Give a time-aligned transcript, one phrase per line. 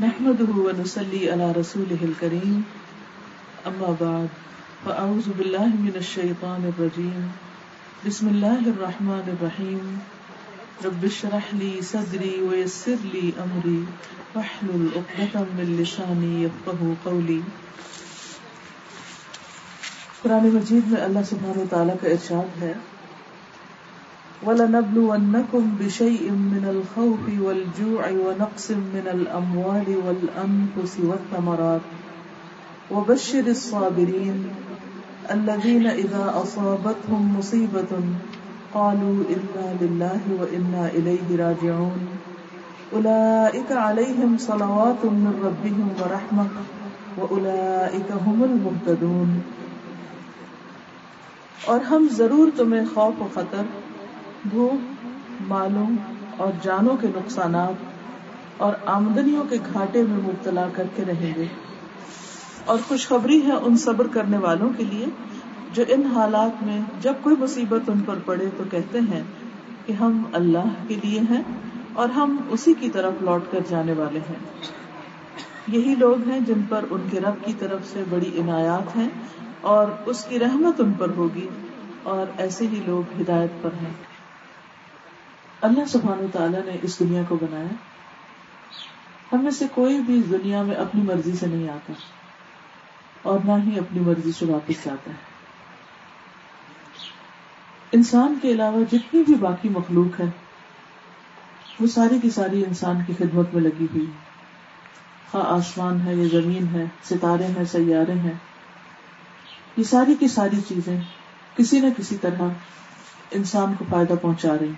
[0.00, 2.60] نحمده ونسلي على رسوله الكريم.
[3.66, 4.28] أما بعد،
[4.84, 7.26] فأعوذ بالله من الشيطان الرجيم.
[8.06, 9.98] بسم الله الرحمن الرحيم.
[10.84, 13.84] رب اشرح لي صدري ويسر لي أمري.
[14.34, 17.40] واحلل عقدة من لساني يفقهوا قولي.
[20.22, 22.72] قرآن مجید میں اللہ سبحانہ وتعالی کا ارشاد ہے
[24.42, 31.82] وَلَنَبْلُوَنَّكُمْ بِشَيْءٍ مِّنَ الْخَوْفِ وَالْجُوعِ وَنَقْصٍ مِّنَ الْأَمْوَالِ وَالْأَنفُسِ وَالثَّمَرَاتِ.
[32.90, 34.38] وَبَشِّرِ الصَّابِرِينَ
[35.30, 37.92] الَّذِينَ إِذَا أَصَابَتْهُم مُّصِيبَةٌ
[38.72, 42.00] قَالُوا إِنَّا لِلَّهِ وَإِنَّا إِلَيْهِ رَاجِعُونَ.
[42.92, 46.48] أُولَئِكَ عَلَيْهِمْ صَلَوَاتٌ مِّن رَّبِّهِمْ وَرَحْمَةٌ
[47.18, 49.30] وَأُولَئِكَ هُمُ الْمُهْتَدُونَ.
[51.68, 53.64] اور ہم ضرور تمہیں خوف و خطر
[54.48, 55.06] بھوک
[55.48, 55.86] مالوں
[56.36, 57.72] اور جانوں کے نقصانات
[58.56, 61.46] اور آمدنیوں کے گھاٹے میں مبتلا کر کے رہیں گے۔
[62.64, 65.06] اور خوشخبری ہے ان صبر کرنے والوں کے لیے
[65.72, 69.22] جو ان حالات میں جب کوئی مصیبت ان پر پڑے تو کہتے ہیں
[69.86, 71.42] کہ ہم اللہ کے لیے ہیں
[71.92, 74.38] اور ہم اسی کی طرف لوٹ کر جانے والے ہیں۔
[75.68, 79.08] یہی لوگ ہیں جن پر ان کے رب کی طرف سے بڑی عنایات ہیں
[79.60, 81.48] اور اس کی رحمت ان پر ہوگی
[82.02, 84.09] اور ایسے ہی لوگ ہدایت پر ہیں۔
[85.62, 87.74] اللہ سبحانہ تعالیٰ نے اس دنیا کو بنایا۔
[89.32, 91.92] ہم میں سے کوئی بھی دنیا میں اپنی مرضی سے نہیں آتا
[93.22, 95.16] اور نہ ہی اپنی مرضی سے واپس جاتا ہے۔
[97.92, 100.24] انسان کے علاوہ جتنی بھی باقی مخلوق ہے
[101.80, 104.06] وہ ساری کی ساری انسان کی خدمت میں لگی ہوئی
[105.30, 108.32] خواہ آسمان ہے یا زمین ہے، ستارے ہیں، سیارے ہیں،
[109.76, 111.00] یہ ساری کی ساری چیزیں
[111.56, 112.42] کسی نہ کسی طرح
[113.30, 114.72] انسان کو فائدہ پہنچا رہی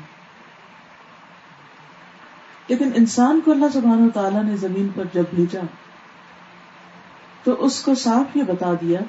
[2.73, 5.61] لیکن انسان کو اللہ سبحانہ تعالیٰ نے زمین پر جب بھیجا،
[7.45, 9.01] تو اس کو صاف یہ بتا دیا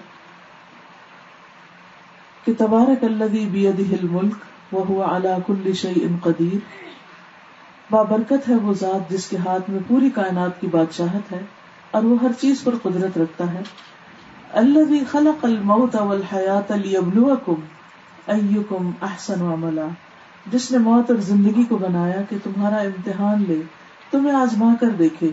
[2.45, 4.33] کہ تبارک الذی بیدہ الملک
[4.71, 6.57] وہ ہوا علا کل شیء قدیر۔
[7.91, 11.41] بابرکت ہے وہ ذات جس کے ہاتھ میں پوری کائنات کی بادشاہت ہے
[11.91, 13.61] اور وہ ہر چیز پر قدرت رکھتا ہے۔
[14.53, 17.59] الذي خلق الموت والحیات لیبلوکم
[18.27, 19.85] ایکم احسن عملا۔
[20.45, 23.61] جس نے موت اور زندگی کو بنایا کہ تمہارا امتحان لے،
[24.11, 25.29] تمہیں آزما کر دیکھے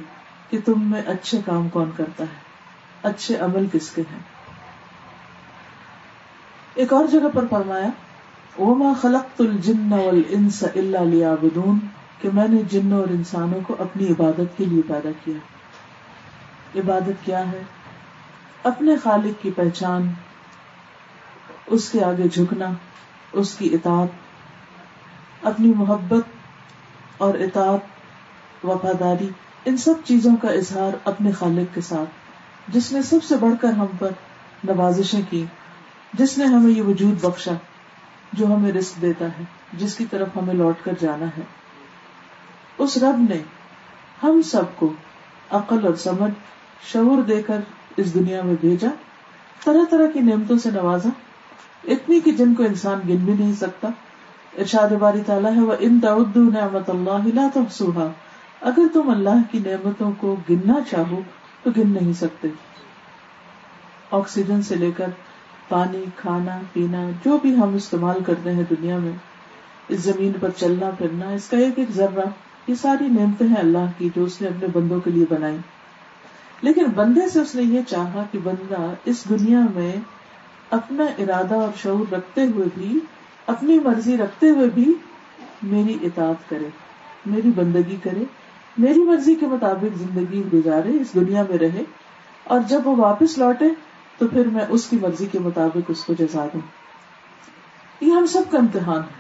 [0.51, 2.39] کہ تم میں اچھے کام کون کرتا ہے،
[3.03, 4.19] اچھے عمل کس کے ہیں۔
[6.75, 7.89] ایک اور جگہ پر فرمایا،
[8.59, 11.79] وما خلقت الجن والانس الا ليعبدون،
[12.21, 15.39] کہ میں نے جنوں اور انسانوں کو اپنی عبادت کے لیے پیدا کیا۔
[16.81, 17.63] عبادت کیا ہے؟
[18.65, 20.13] اپنے خالق کی پہچان،
[21.67, 22.67] اس کے آگے جھکنا،
[23.33, 24.09] اس کی اطاعت
[25.43, 26.23] اپنی محبت
[27.19, 27.81] اور اطاعت
[28.65, 29.29] وفاداری
[29.65, 32.11] ان سب چیزوں کا اظہار اپنے خالق کے ساتھ۔
[32.69, 34.11] جس نے سب سے بڑھ کر ہم پر
[34.65, 35.45] نوازشیں کی،
[36.13, 37.53] جس نے ہمیں یہ وجود بخشا
[38.33, 41.43] جو ہمیں رسک دیتا ہے، جس کی طرف ہمیں لوٹ کر جانا ہے۔
[42.79, 43.43] اس رب نے
[44.23, 44.93] ہم سب کو
[45.51, 46.33] عقل اور سمجھ
[46.93, 47.61] شعور دے کر
[47.97, 48.89] اس دنیا میں بھیجا۔
[49.65, 51.09] طرح طرح کی نعمتوں سے نوازا۔
[51.85, 53.89] اتنی کہ جن کو انسان گن بھی نہیں سکتا۔
[54.59, 58.11] ارشاد باری تعالیٰ ہے وہ ان تعدو نعمت اللہ لا تحصوها۔
[58.61, 61.21] اگر تم اللہ کی نعمتوں کو گننا چاہو،
[61.63, 62.49] تو گن نہیں سکتے۔
[64.11, 65.07] آکسیجن سے لے کر
[65.69, 69.13] پانی، کھانا، پینا، جو بھی ہم استعمال کرتے ہیں دنیا میں،
[69.89, 72.25] اس زمین پر چلنا، پھرنا، اس کا ایک ایک ذرہ،
[72.67, 75.57] یہ ساری نعمتیں ہیں اللہ کی جو اس نے اپنے بندوں کے لیے بنائی۔
[76.63, 79.93] لیکن بندے سے اس نے یہ چاہا کہ بندہ اس دنیا میں
[80.71, 83.01] اپنا ارادہ اور شعور رکھتے ہوئے بھی
[83.51, 84.93] اپنی مرضی رکھتے ہوئے بھی
[85.63, 86.69] میری اطاعت کرے،
[87.27, 88.25] میری بندگی کرے،
[88.79, 91.83] میری مرضی کے مطابق زندگی گزارے، اس دنیا میں رہے،
[92.45, 93.69] اور جب وہ واپس لوٹے
[94.19, 96.61] تو پھر میں اس کی مرضی کے مطابق اس کو جزا دوں۔
[98.01, 99.19] یہ ہم سب کا امتحان ہے۔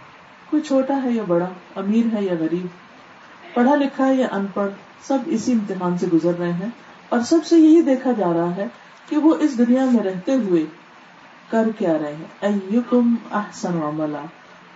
[0.50, 2.66] کوئی چھوٹا ہے یا بڑا، امیر ہے یا غریب،
[3.54, 4.70] پڑھا لکھا ہے یا ان پڑھ،
[5.06, 6.68] سب اسی امتحان سے گزر رہے ہیں،
[7.08, 8.66] اور سب سے یہی دیکھا جا رہا ہے
[9.08, 10.64] کہ وہ اس دنیا میں رہتے ہوئے
[11.50, 14.22] کر کیا رہے ہیں۔ ایکم احسن عملا۔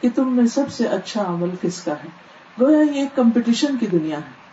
[0.00, 2.09] کہ تم میں سب سے اچھا عمل کس کا ہے؟
[2.61, 4.44] گویا یہ ایک کمپٹیشن کی دنیا ہے۔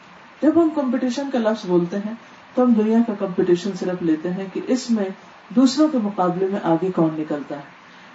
[0.41, 2.13] جب ہم کمپٹیشن کا لفظ بولتے ہیں،
[2.55, 5.05] تو ہم دنیا کا کمپٹیشن صرف لیتے ہیں کہ اس میں
[5.49, 7.61] دوسروں کے مقابلے میں آگے کون نکلتا ہے۔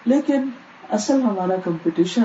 [0.05, 0.49] لیکن
[0.91, 2.25] اصل ہمارا کمپٹیشن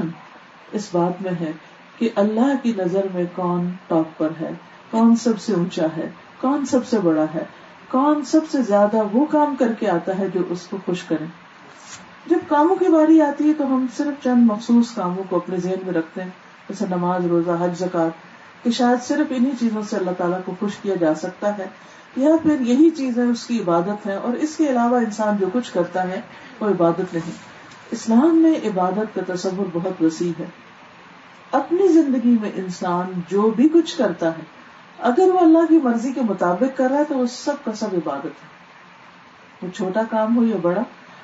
[0.71, 1.51] اس بات میں ہے
[1.97, 4.51] کہ اللہ کی نظر میں کون ٹاپ پر ہے،
[4.91, 6.09] کون سب سے اونچا ہے،
[6.41, 7.43] کون سب سے بڑا ہے،
[7.89, 11.25] کون سب سے زیادہ وہ کام کر کے آتا ہے جو اس کو خوش کرے۔
[12.25, 15.85] جب کاموں کی باری آتی ہے تو ہم صرف چند مخصوص کاموں کو اپنے ذہن
[15.85, 16.29] میں رکھتے ہیں،
[16.69, 20.75] جیسے نماز، روزہ، حج زکات کہ شاید صرف انہی چیزوں سے اللہ تعالیٰ کو خوش
[20.81, 21.65] کیا جا سکتا ہے،
[22.15, 25.73] یا پھر یہی چیزیں اس کی عبادت ہے، اور اس کے علاوہ انسان جو کچھ
[25.73, 26.21] کرتا ہے،
[26.59, 27.31] وہ عبادت نہیں۔
[27.91, 30.45] اسلام میں عبادت کا تصور بہت وسیع ہے۔
[31.51, 34.43] اپنی زندگی میں انسان جو بھی کچھ کرتا ہے،
[34.99, 37.87] اگر وہ اللہ کی مرضی کے مطابق کر رہا ہے، تو وہ سب کا سب
[37.93, 38.49] عبادت ہے۔
[39.61, 40.81] وہ چھوٹا کام ہو یا بڑا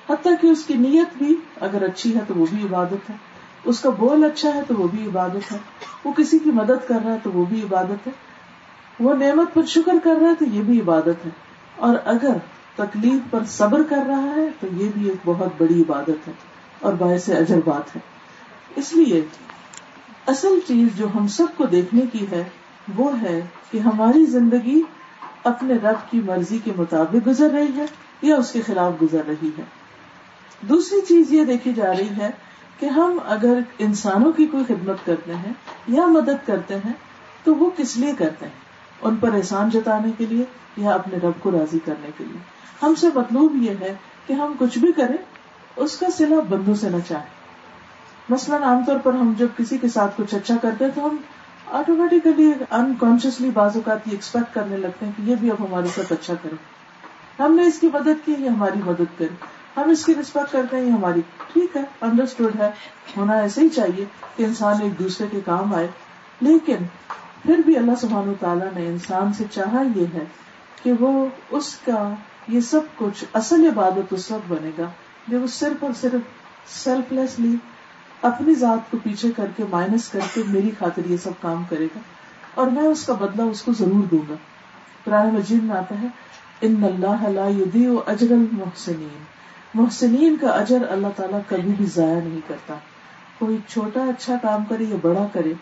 [0.09, 3.15] حتیٰ کہ اس کی نیت بھی اگر اچھی ہے تو وہ بھی عبادت ہے۔
[3.63, 5.57] اس کا بول اچھا ہے تو وہ بھی عبادت ہے۔
[6.04, 8.12] وہ کسی کی مدد کر رہا ہے تو وہ بھی عبادت ہے۔
[9.00, 11.30] وہ نعمت پر شکر کر رہا ہے تو یہ بھی عبادت ہے۔
[11.75, 12.38] اور اگر
[12.75, 16.33] تکلیف پر صبر کر رہا ہے تو یہ بھی ایک بہت بڑی عبادت ہے
[16.80, 18.01] اور باعث اجر بات ہے۔
[18.75, 19.25] اس لیے
[20.27, 22.44] اصل چیز جو ہم سب کو دیکھنے کی ہے
[22.95, 24.81] وہ ہے کہ ہماری زندگی
[25.44, 27.86] اپنے رب کی مرضی کے مطابق گزر رہی ہے
[28.21, 29.63] یا اس کے خلاف گزر رہی ہے۔
[30.62, 32.30] دوسری چیز یہ دیکھی جا رہی ہے
[32.80, 35.54] کہ ہم اگر انسانوں کی کوئی خدمت کرتے ہیں
[35.88, 36.94] یا مدد کرتے ہیں
[37.44, 38.68] تو وہ کس لیے کرتے ہیں؟
[39.01, 40.45] ان پر احسان جتانے کے لیے
[40.77, 42.38] یا اپنے رب کو راضی کرنے کے لیے؟
[42.81, 43.95] ہم سے مطلوب یہ ہے
[44.27, 45.18] کہ ہم کچھ بھی کریں،
[45.75, 47.25] اس کا سلا بندوں سے نہ چاہیں۔
[48.30, 51.15] مثلاً عام طور پر ہم جب کسی کے ساتھ کچھ اچھا کرتے ہیں تو ہم
[51.71, 56.13] آٹومیٹیکلی انکانشیسلی بعض اوقات یہ ایکسپیکٹ کرنے لگتے ہیں کہ یہ بھی اب ہمارے ساتھ
[56.13, 56.56] اچھا کرے۔
[57.44, 60.77] ہم نے اس کی مدد کی، یہ ہماری مدد کرے۔ ہم اس کی رسپیکٹ کرتے
[60.77, 61.21] ہیں ہماری،
[61.53, 62.71] ٹھیک ہے انڈرسٹوڈ ہے۔
[63.18, 65.88] ہونا ایسے ہی چاہیے کہ انسان ایک دوسرے کے کام آئے۔
[66.41, 66.75] لیکن
[67.45, 70.25] پھر بھی اللہ سبحانہ تعالیٰ نے انسان سے چاہا یہ ہے
[70.83, 72.13] کہ وہ اس کا
[72.47, 74.83] یہ سب کچھ، اصل عبادت اس وقت بنے گا
[75.27, 76.21] جب وہ صرف اور صرف
[76.68, 77.56] سیلف لیسلی
[78.21, 81.85] اپنی ذات کو پیچھے کر کے مائنس کر کے میری خاطر یہ سب کام کرے
[81.85, 82.00] گا۔
[82.56, 84.33] اور میں اس کا بدلہ اس کو ضرور دوں گا۔
[85.03, 86.07] پرانے مجید میں آتا ہے
[86.62, 89.37] ان اللہ لا يضيع اجر المحسنین
[89.74, 92.74] محسنین کا اجر اللہ تعالیٰ کبھی بھی ضائع نہیں کرتا۔
[93.40, 95.54] کوئی چھوٹا اچھا کام کرے یا بڑا کرے،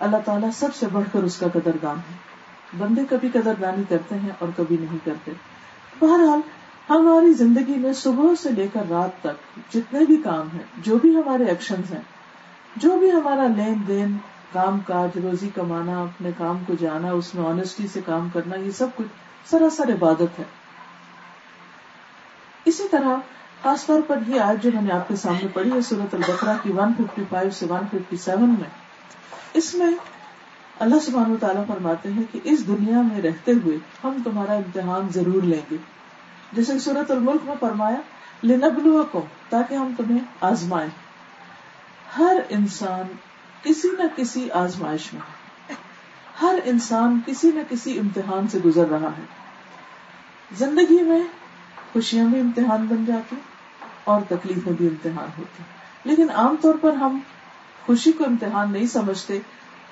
[0.00, 2.32] اللہ تعالیٰ سب سے بڑھ کر اس کا قدر دان ہے۔
[2.78, 5.32] بندے کبھی قدر دانی کرتے ہیں اور کبھی نہیں کرتے۔
[5.98, 6.40] بہرحال،
[6.90, 11.16] ہماری زندگی میں صبح سے لے کر رات تک جتنے بھی کام ہیں، جو بھی
[11.16, 12.00] ہمارے ایکشن ہیں،
[12.76, 14.16] جو بھی ہمارا لین دین،
[14.52, 18.70] کام کاج، روزی کمانا، اپنے کام کو جانا، اس میں آنےسٹی سے کام کرنا، یہ
[18.70, 19.06] سب کچھ
[19.50, 20.44] سراسر عبادت ہے۔
[22.64, 23.16] اسی طرح
[23.62, 26.54] خاص طور پر یہ آج جو میں نے آپ کے سامنے پڑھی ہے سورت البقرا
[26.62, 28.68] کی ون ففٹی فائیو سے ون ففٹی سیون میں،
[29.54, 29.90] اس میں
[30.80, 35.42] اللہ سبحان تعالیٰ فرماتے ہیں کہ اس دنیا میں رہتے ہوئے ہم تمہارا امتحان ضرور
[35.42, 35.76] لیں گے۔
[36.52, 38.00] جیسے سورت الملک میں فرمایا
[38.44, 40.90] لنبلو کو تاکہ ہم تمہیں آزمائیں۔
[42.18, 43.12] ہر انسان
[43.62, 45.74] کسی نہ کسی آزمائش میں،
[46.42, 49.24] ہر انسان کسی نہ کسی امتحان سے گزر رہا ہے۔
[50.56, 51.22] زندگی میں
[51.92, 53.36] خوشیاں بھی امتحان بن جاتی
[54.04, 55.62] اور تکلیفیں بھی امتحان ہوتی
[56.04, 57.18] لیکن عام طور پر ہم
[57.86, 59.38] خوشی کو امتحان نہیں سمجھتے،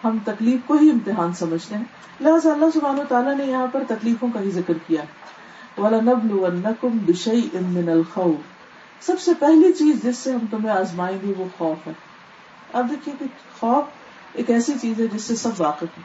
[0.05, 1.85] ہم تکلیف کو ہی امتحان سمجھتے ہیں۔
[2.21, 5.03] لہٰذا اللہ سبحان و تعالیٰ نے یہاں پر تکلیفوں کا ہی ذکر کیا۔
[9.01, 11.93] سب سے پہلی چیز جس سے ہم تمہیں آزمائیں گے وہ خوف ہے۔
[12.73, 13.25] اب دیکھیے کہ
[13.61, 13.85] خوف
[14.33, 16.03] ایک ایسی چیز ہے جس سے سب واقف ہے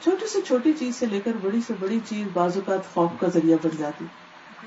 [0.00, 3.26] چھوٹی سے چھوٹی چیز سے لے کر بڑی سے بڑی چیز بعض اوقات خوف کا
[3.28, 4.04] ذریعہ بن جاتی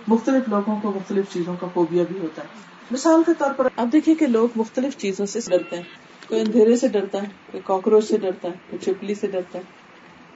[0.07, 3.91] مختلف لوگوں کو مختلف چیزوں کا فوبیا بھی ہوتا ہے۔ مثال کے طور پر اب
[3.91, 5.83] دیکھیے کہ لوگ مختلف چیزوں سے ڈرتے ہیں۔
[6.27, 9.63] کوئی اندھیرے سے ڈرتا ہے، کوئی کاکروچ سے ڈرتا ہے، کوئی چھپلی سے ڈرتا ہے۔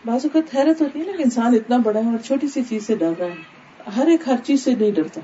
[0.05, 2.87] بعض اوقات حیرت ہوتی ہے نا کہ انسان اتنا بڑا ہے اور چھوٹی سی چیز
[2.87, 3.35] سے ڈر رہا ہے۔
[3.97, 5.21] ہر ایک ہر چیز سے نہیں ڈرتا۔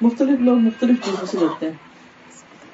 [0.00, 1.76] مختلف لوگ مختلف چیزوں سے ڈرتے ہیں۔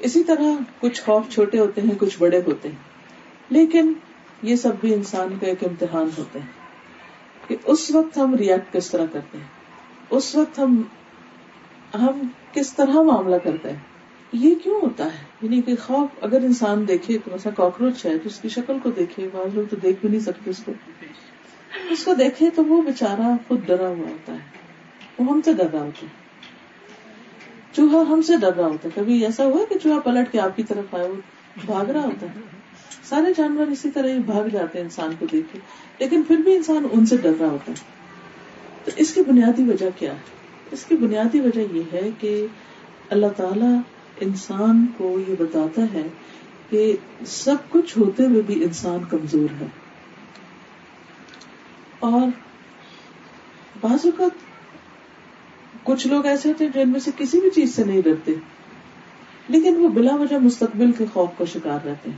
[0.01, 0.45] اسی طرح
[0.81, 2.77] کچھ خوف چھوٹے ہوتے ہیں، کچھ بڑے ہوتے ہیں۔
[3.51, 3.93] لیکن
[4.43, 6.47] یہ سب بھی انسان کا ایک امتحان ہوتے ہیں
[7.49, 9.47] کہ اس وقت ہم ریئیکٹ کس طرح کرتے ہیں۔
[10.11, 10.83] اس وقت ہم
[11.95, 13.77] ہم کس طرح معاملہ کرتے ہیں؟
[14.33, 18.29] یہ کیوں ہوتا ہے؟ یعنی کہ خوف اگر انسان دیکھے تو ایسا کاکروچ ہے تو
[18.29, 20.73] اس کی شکل کو دیکھے، بعض لوگ تو دیکھ بھی نہیں سکتے اس کو۔
[21.91, 24.39] اس کو دیکھے تو وہ بےچارا خود ڈرا ہوا ہوتا ہے۔
[25.19, 26.13] وہ ہم سے ڈر رہا ہوتا ہے۔
[27.73, 30.57] چوہا ہم سے ڈر رہا ہوتا ہے۔ کبھی ایسا ہوا کہ چوہا پلٹ کے آپ
[30.57, 31.15] کی طرف آئے وہ
[31.67, 32.41] بھاگ رہا ہوتا ہے۔
[33.03, 35.59] سارے جانور اسی طرح ہی بھاگ جاتے ہیں انسان کو دیکھ کے۔
[35.99, 37.83] لیکن پھر بھی انسان ان سے ڈر رہا ہوتا ہے۔
[38.85, 40.42] تو اس کی بنیادی وجہ کیا ہے؟
[40.73, 42.47] اس کی بنیادی وجہ یہ ہے کہ
[43.11, 43.77] اللہ تعالی
[44.21, 46.09] انسان کو یہ بتاتا ہے
[46.71, 49.67] کہ سب کچھ ہوتے ہوئے بھی انسان کمزور ہے۔
[51.99, 52.29] اور
[53.81, 54.31] بعض اوقات
[55.83, 58.33] کچھ لوگ ایسے ہوتے ہیں جو ان میں سے کسی بھی چیز سے نہیں ڈرتے،
[59.49, 62.17] لیکن وہ بلا وجہ مستقبل کے خوف کا شکار رہتے ہیں۔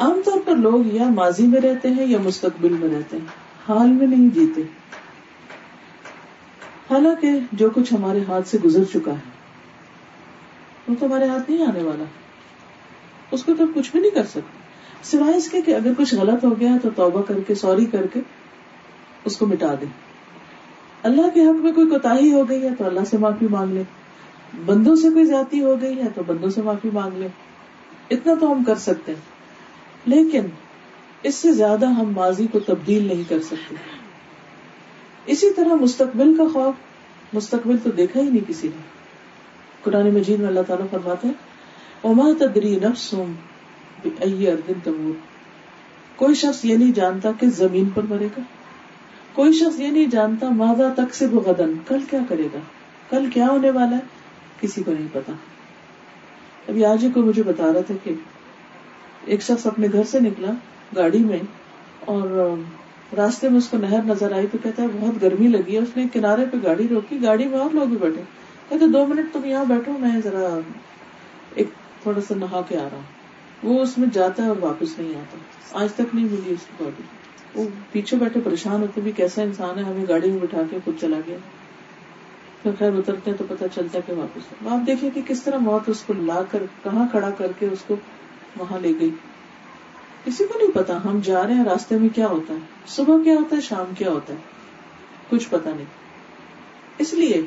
[0.00, 3.26] عام طور پر لوگ یا ماضی میں رہتے ہیں یا مستقبل میں رہتے ہیں،
[3.68, 4.62] حال میں نہیں جیتے۔
[6.90, 9.30] حالانکہ جو کچھ ہمارے ہاتھ سے گزر چکا ہے،
[10.88, 12.04] وہ تو ہمارے ہاتھ نہیں آنے والا۔
[13.30, 14.60] اس کو تو کچھ بھی نہیں کر سکتے۔
[15.02, 18.06] سوائے اس کے کہ اگر کچھ غلط ہو گیا تو توبہ کر کے، سوری کر
[18.06, 18.20] کے
[19.24, 19.86] اس کو مٹا دے
[21.02, 23.82] اللہ کے حق میں کوئی کوتا ہو گئی ہے تو اللہ سے معافی مانگ لے۔
[24.66, 27.28] بندوں سے کوئی زیادتی ہو گئی ہے تو بندوں سے معافی مانگ لے۔
[28.10, 29.20] اتنا تو ہم کر سکتے ہیں۔
[30.06, 30.46] لیکن
[31.22, 33.99] اس سے زیادہ ہم ماضی کو تبدیل نہیں کر سکتے۔
[35.26, 36.74] اسی طرح مستقبل کا خوف
[37.32, 38.82] مستقبل تو دیکھا ہی نہیں کسی نے۔
[39.82, 41.34] قرآن مجید میں اللہ تعالیٰ فرماتے ہیں
[42.04, 43.14] اما تدری نفس
[46.16, 48.40] کوئی شخص یہ نہیں جانتا کہ زمین پر مرے گا۔
[49.32, 52.58] کوئی شخص یہ نہیں جانتا مادہ تک سے وہ غدن کل کیا کرے گا۔
[53.10, 54.02] کل کیا ہونے والا ہے؟
[54.60, 55.32] کسی کو نہیں پتا۔
[56.68, 58.14] ابھی آج ہی کو مجھے بتا رہا تھا کہ
[59.24, 60.50] ایک شخص اپنے گھر سے نکلا،
[60.96, 61.38] گاڑی میں
[62.00, 62.54] اور
[63.16, 65.96] راستے میں اس کو نہر نظر آئی تو کہتا ہے بہت گرمی لگی ہے، اس
[65.96, 68.22] نے کنارے پہ گاڑی روکی، گاڑی میں اور لوگ بھی بیٹھے۔
[68.68, 70.58] کہتے دو منٹ تم یہاں بیٹھو، میں ذرا
[71.54, 71.66] ایک
[72.02, 73.20] تھوڑا سا نہا کے آ رہا ہوں۔
[73.62, 75.38] وہ اس میں جاتا ہے اور واپس نہیں آتا۔
[75.82, 77.02] آج تک نہیں ملی اس کی باڈی
[77.54, 81.00] وہ پیچھے بیٹھے پریشان ہوتے بھی کیسا انسان ہے، ہمیں گاڑی میں بٹھا کے خود
[81.00, 81.36] چلا گیا۔
[82.62, 85.88] پھر خیر اترتے ہیں تو پتا چلتا کہ واپس۔ آپ دیکھیں کہ کس طرح موت
[85.88, 87.96] اس کو لا کر، کہاں کھڑا کر کے اس کو
[88.58, 89.10] وہاں لے گئی۔
[90.24, 93.34] کسی کو نہیں پتا ہم جا رہے ہیں، راستے میں کیا ہوتا ہے؟ صبح کیا
[93.34, 94.38] ہوتا ہے، شام کیا ہوتا ہے؟
[95.30, 95.84] کچھ پتا نہیں۔
[96.98, 97.42] اس لیے،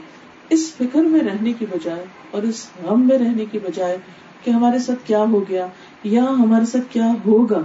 [0.50, 3.98] اس فکر میں رہنے کی بجائے اور اس غم میں رہنے کی بجائے
[4.44, 5.68] کہ ہمارے ساتھ کیا ہو گیا
[6.04, 7.62] یا ہمارے ساتھ کیا ہوگا۔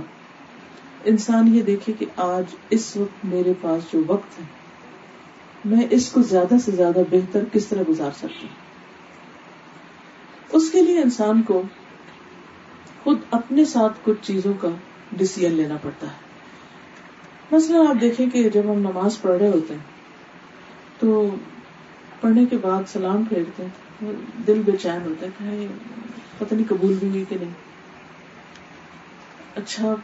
[1.05, 4.45] انسان یہ دیکھے کہ آج اس وقت میرے پاس جو وقت ہے،
[5.65, 8.69] میں اس کو زیادہ سے زیادہ بہتر کس طرح گزار سکتی ہوں؟
[10.53, 11.63] اس کے لیے انسان کو
[13.05, 14.69] خود اپنے ساتھ کچھ چیزوں کا
[15.13, 16.29] ڈسیزن لینا پڑتا ہے۔
[17.53, 19.81] مثلا آپ دیکھیں کہ جب ہم نماز پڑھ رہے ہوتے ہیں،
[20.99, 21.35] تو
[22.21, 24.13] پڑھنے کے بعد سلام پھیرتے ہیں
[24.47, 25.67] دل بے چین ہوتا ہے کہ
[26.39, 27.51] پتہ نہیں قبول بھی ہوئی کہ نہیں۔
[29.55, 29.95] اچھا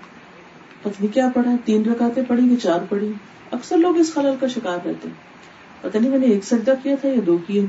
[0.83, 3.13] پتنی کیا پڑھا تین رکاتے پڑھی کہ چار پڑھی۔
[3.53, 5.35] اکثر لوگ اس خلل کا شکار رہتے ہیں۔
[5.81, 7.67] پتہ نہیں میں نے ایک سجدہ کیا تھا یا دو کیے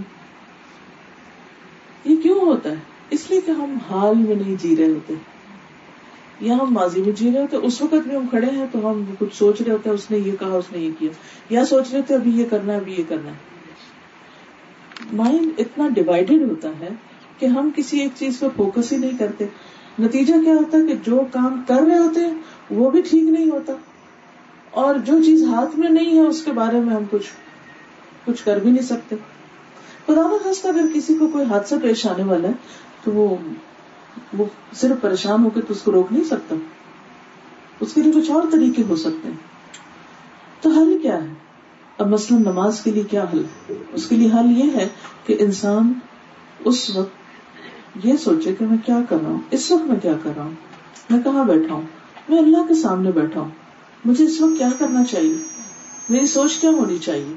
[2.06, 2.76] یہ کیوں ہوتا ہے؟
[3.10, 5.14] اس لیے کہ ہم حال میں نہیں جی رہے ہوتے۔
[6.40, 9.04] یا ہم ماضی میں جی رہے ہوتے اس وقت بھی ہم کھڑے ہیں تو ہم
[9.20, 11.10] کچھ سوچ رہے ہوتے اس نے یہ کہا، اس نے یہ کیا۔
[11.50, 13.36] یا سوچ رہے تھے ابھی یہ کرنا ہے، ابھی یہ کرنا ہے۔
[15.14, 16.90] مائنڈ اتنا ڈیوائڈیڈ ہوتا ہے
[17.40, 19.46] کہ ہم کسی ایک چیز پہ فوکس ہی نہیں کرتے۔
[20.00, 22.34] نتیجہ کیا ہوتا ہے کہ جو کام کر رہے ہوتے ہیں،
[22.70, 23.74] وہ بھی ٹھیک نہیں ہوتا۔
[24.72, 27.28] اور جو چیز ہاتھ میں نہیں ہے، اس کے بارے میں ہم کچھ
[28.26, 29.16] کچھ کر بھی نہیں سکتے۔
[30.08, 32.54] خدا خاص اگر کسی کو کوئی حادثہ پیش آنے والا ہے،
[33.04, 33.36] تو وہ
[34.38, 36.56] وہ صرف پریشان ہو کے تو اس کو روک نہیں سکتا۔
[37.80, 39.38] اس کے لیے کچھ اور طریقے ہو سکتے ہیں۔
[40.62, 41.28] تو حل کیا ہے؟
[41.98, 43.44] اب مثلاً نماز کے لیے کیا حل
[43.94, 44.88] اس کے لیے حل یہ ہے
[45.26, 45.94] کہ انسان
[46.66, 47.26] اس وقت
[48.06, 50.52] یہ سوچے کہ میں کیا کر رہا ہوں، اس وقت میں کیا کر رہا ہوں؟
[51.10, 51.82] میں کہاں بیٹھا ہوں؟
[52.30, 53.50] میں اللہ کے سامنے بیٹھا ہوں۔
[54.06, 55.34] مجھے اس وقت کیا کرنا چاہیے؟
[56.10, 57.34] میری سوچ کیا ہونی چاہیے؟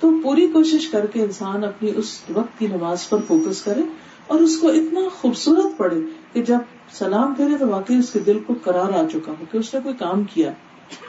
[0.00, 3.82] تو پوری کوشش کر کے انسان اپنی اس وقت کی نماز پر فوکس کرے۔
[4.30, 5.96] اور اس کو اتنا خوبصورت پڑے
[6.32, 6.58] کہ جب
[6.92, 9.80] سلام پھیرے تو واقعی اس کے دل کو کرار آ چکا ہو کہ اس نے
[9.82, 10.52] کوئی کام کیا۔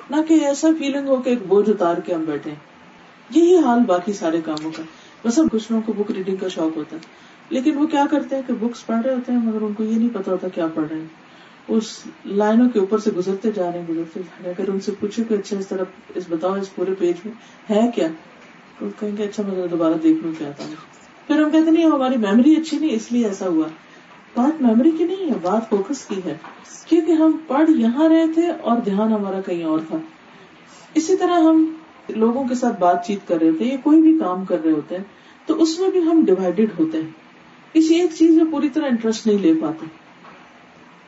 [0.09, 2.51] نہ کہ ایسا فیلنگ ہو کہ ایک بوجھ اتار کے ہم بیٹھے۔
[3.29, 4.83] یہی حال باقی سارے کاموں کا۔
[5.25, 7.01] بس اب کچھ لوگوں کو بک ریڈنگ کا شوق ہوتا ہے۔
[7.49, 9.95] لیکن وہ کیا کرتے ہیں کہ بکس پڑھ رہے ہوتے ہیں مگر ان کو یہ
[9.95, 11.07] نہیں پتا ہوتا کیا پڑھ رہے ہیں۔
[11.67, 14.79] اس لائنوں کے اوپر سے گزرتے جا رہے ہیں، گزرتے جا رہے ہیں۔ اگر ان
[14.79, 17.33] سے پوچھے کہ اچھا اس طرف اس بتاؤ اس پورے پیج میں
[17.69, 18.07] ہے کیا؟
[18.79, 20.63] تو کہیں گے اچھا میں دوبارہ دیکھ لوں کیا تھا۔
[21.31, 23.67] پھر ہم کہتے نہیں، ہماری میموری اچھی نہیں، اس لیے ایسا ہوا۔
[24.35, 26.37] بات میموری کی نہیں ہے، بات فوکس کی ہے۔
[26.85, 29.97] کیونکہ ہم پڑھ یہاں رہے تھے اور دھیان ہمارا کہیں اور تھا۔
[30.93, 31.73] اسی طرح ہم
[32.09, 34.97] لوگوں کے ساتھ بات چیت کر رہے تھے یا کوئی بھی کام کر رہے ہوتے
[34.97, 35.03] ہیں،
[35.45, 37.09] تو اس میں بھی ہم ڈیوائڈیڈ ہوتے ہیں۔
[37.73, 39.85] کسی ایک چیز میں پوری طرح انٹرسٹ نہیں لے پاتے۔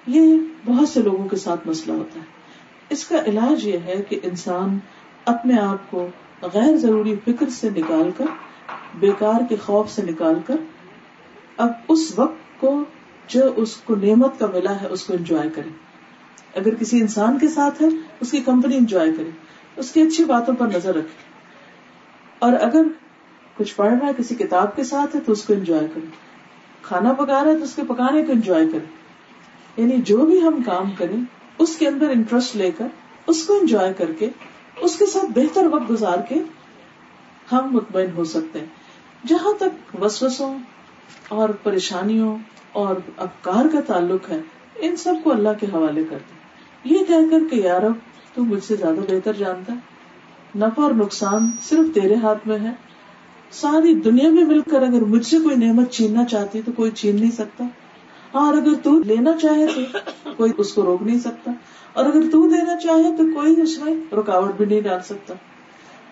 [0.08, 2.26] یہ بہت سے لوگوں کے ساتھ مسئلہ ہوتا ہے۔
[2.90, 4.80] اس کا علاج یہ ہے کہ انسان
[5.26, 6.08] اپنے آپ کو
[6.42, 8.26] غیر ضروری فکر سے نکال کر
[9.00, 10.56] بیکار کے خوف سے نکال کر
[11.58, 12.84] اب اس وقت کو
[13.28, 15.70] جو اس کو نعمت کا ملا ہے اس کو انجوائے کرے
[16.56, 17.88] اگر کسی انسان کے ساتھ ہے،
[18.20, 19.30] اس کی کمپنی انجوائے کرے
[19.78, 21.22] اس کی اچھی باتوں پر نظر رکھے
[22.40, 22.84] اور اگر
[23.58, 26.06] کچھ پڑھ رہا ہے، کسی کتاب کے ساتھ ہے، تو اس کو انجوائے کرے
[26.82, 30.62] کھانا پکا رہا ہے، تو اس کے پکانے کو انجوائے کرے یعنی جو بھی ہم
[30.66, 31.18] کام کریں،
[31.58, 32.88] اس کے اندر انٹرسٹ لے کر
[33.28, 34.30] اس کو انجوائے کر کے،
[34.82, 36.36] اس کے ساتھ بہتر وقت گزار کے
[37.52, 38.83] ہم مطمئن ہو سکتے ہیں۔
[39.28, 40.58] جہاں تک وسوسوں
[41.30, 42.38] اور پریشانیوں
[42.72, 44.42] اور افکار کا تعلق ہے،
[44.76, 46.44] ان سب کو اللہ کے حوالے کر دیں
[46.94, 47.82] یہ کہہ کر کہ یار
[48.34, 49.78] تو مجھ سے زیادہ بہتر جانتا ہے۔
[50.56, 52.72] نفع اور نقصان صرف تیرے ہاتھ میں ہے۔
[53.52, 57.16] ساری دنیا میں مل کر اگر مجھ سے کوئی نعمت چھیننا چاہتی تو کوئی چھین
[57.16, 57.64] نہیں سکتا۔
[58.32, 59.82] اور اگر تو لینا چاہے تو
[60.38, 61.52] کوئی اس کو روک نہیں سکتا۔
[61.94, 65.34] اور اگر تو دینا چاہے تو کوئی اس میں رکاوٹ بھی نہیں ڈال سکتا۔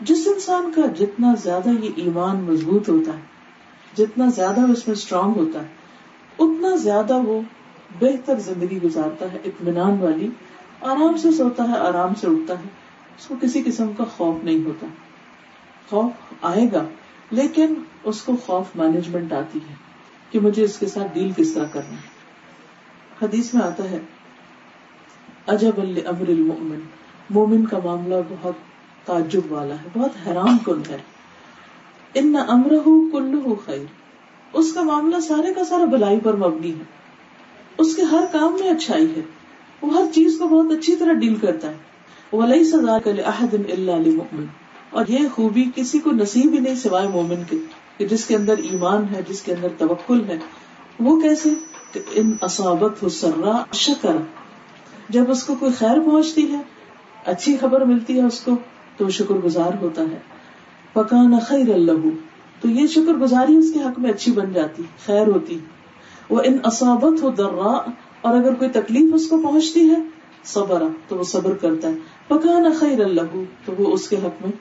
[0.01, 3.21] جس انسان کا جتنا زیادہ یہ ایمان مضبوط ہوتا ہے،
[3.97, 5.67] جتنا زیادہ اس میں اسٹرانگ ہوتا ہے،
[6.39, 7.41] اتنا زیادہ وہ
[8.01, 10.29] بہتر زندگی گزارتا ہے، اطمینان والی،
[10.81, 12.67] آرام سے سوتا ہے، آرام سے اٹھتا ہے،
[13.19, 14.87] اس کو کسی قسم کا خوف نہیں ہوتا۔
[15.89, 16.83] خوف آئے گا،
[17.31, 19.73] لیکن اس کو خوف مینجمنٹ آتی ہے
[20.31, 22.09] کہ مجھے اس کے ساتھ ڈیل کس طرح کرنا ہے۔
[23.21, 23.99] حدیث میں آتا ہے
[25.47, 26.79] عجب امر المؤمن.
[27.29, 28.53] مومن کا معاملہ بہت
[29.05, 30.97] تعجب والا ہے، بہت حیران کن ہے۔
[32.13, 32.69] ان امر
[33.11, 33.85] کلو خیر۔
[34.53, 36.83] اس کا معاملہ سارے کا سارا بلائی پر مبنی ہے۔
[37.77, 39.21] اس کے ہر کام میں اچھائی ہے۔
[39.81, 41.73] وہ ہر چیز کو بہت اچھی طرح ڈیل کرتا ہے۔
[42.33, 43.91] ولی سزا اللہ
[44.89, 47.57] اور یہ خوبی کسی کو نصیب ہی نہیں سوائے مومن کے،
[47.97, 50.37] کہ جس کے اندر ایمان ہے، جس کے اندر توکل ہے۔
[50.99, 51.49] وہ کیسے؟
[52.11, 54.15] ان اصابت سرا شکر
[55.09, 56.61] جب اس کو کوئی خیر پہنچتی ہے،
[57.25, 58.51] اچھی خبر ملتی ہے اس کو۔
[59.01, 60.19] تو شکر گزار ہوتا ہے۔
[60.93, 61.91] پکانا خیر اللہ
[62.61, 65.59] تو یہ شکر گزاری اس کے حق میں اچھی بن جاتی، خیر ہوتی۔
[66.29, 67.91] وہ ان اصابت ہو درا
[68.21, 69.95] اور اگر کوئی تکلیف اس کو پہنچتی ہے
[70.43, 71.93] صبر تو وہ صبر کرتا ہے۔
[72.27, 74.51] پکانا خیر اللہ تو وہ اس کے حق میں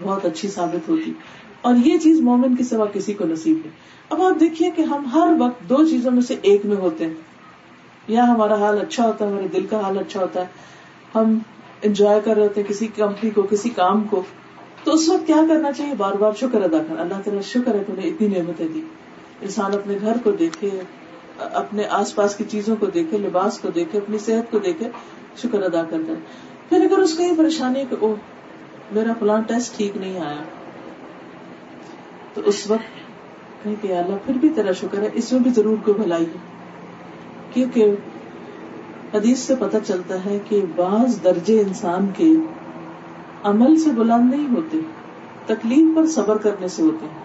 [0.00, 1.12] بہت اچھی ثابت ہوتی۔
[1.60, 3.70] اور یہ چیز مومن کے سوا کسی کو نصیب ہے
[4.10, 7.14] اب آپ دیکھیے کہ ہم ہر وقت دو چیزوں میں سے ایک میں ہوتے ہیں۔
[8.08, 10.46] یا ہمارا حال اچھا ہوتا ہے، ہمارے دل کا حال اچھا ہوتا ہے۔
[11.14, 11.38] ہم
[11.82, 14.22] انجوائے کر رہے ہوتے ہیں کسی کمپنی کو، کسی کام کو،
[14.84, 17.82] تو اس وقت کیا کرنا چاہیے؟ بار بار شکر ادا کر اللہ تعالیٰ شکر ہے
[17.86, 18.80] تمہیں اتنی نعمتیں دی۔
[19.42, 20.70] انسان اپنے گھر کو دیکھے،
[21.38, 24.88] اپنے آس پاس کی چیزوں کو دیکھے، لباس کو دیکھے، اپنی صحت کو دیکھے،
[25.36, 26.18] شکر ادا کرتا ہے۔
[26.68, 28.14] پھر اگر اس کو یہ پریشانی کہ او
[28.92, 30.42] میرا فلاں ٹیسٹ ٹھیک نہیں آیا،
[32.34, 32.98] تو اس وقت
[33.82, 36.38] کہ اللہ پھر بھی تیرا شکر ہے، اس میں بھی ضرور کوئی بھلائی ہے۔
[37.52, 37.94] کیونکہ
[39.14, 42.32] حدیث سے پتہ چلتا ہے کہ بعض درجے انسان کے
[43.44, 44.78] عمل سے بلند نہیں ہوتے،
[45.46, 47.24] تکلیف پر صبر کرنے سے ہوتے ہیں۔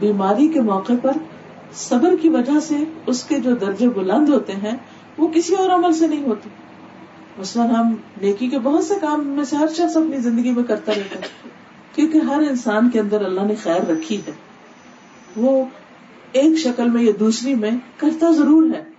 [0.00, 1.12] بیماری کے موقع پر
[1.74, 4.76] صبر کی وجہ سے اس کے جو درجے بلند ہوتے ہیں،
[5.18, 6.48] وہ کسی اور عمل سے نہیں ہوتے۔
[7.38, 10.92] مثلاً ہم نیکی کے بہت سے کام میں سے ہر شخص اپنی زندگی میں کرتا
[10.92, 11.48] رہتا ہے،
[11.94, 14.32] کیونکہ ہر انسان کے اندر اللہ نے خیر رکھی ہے۔
[15.36, 15.64] وہ
[16.32, 18.91] ایک شکل میں یا دوسری میں کرتا ضرور ہے۔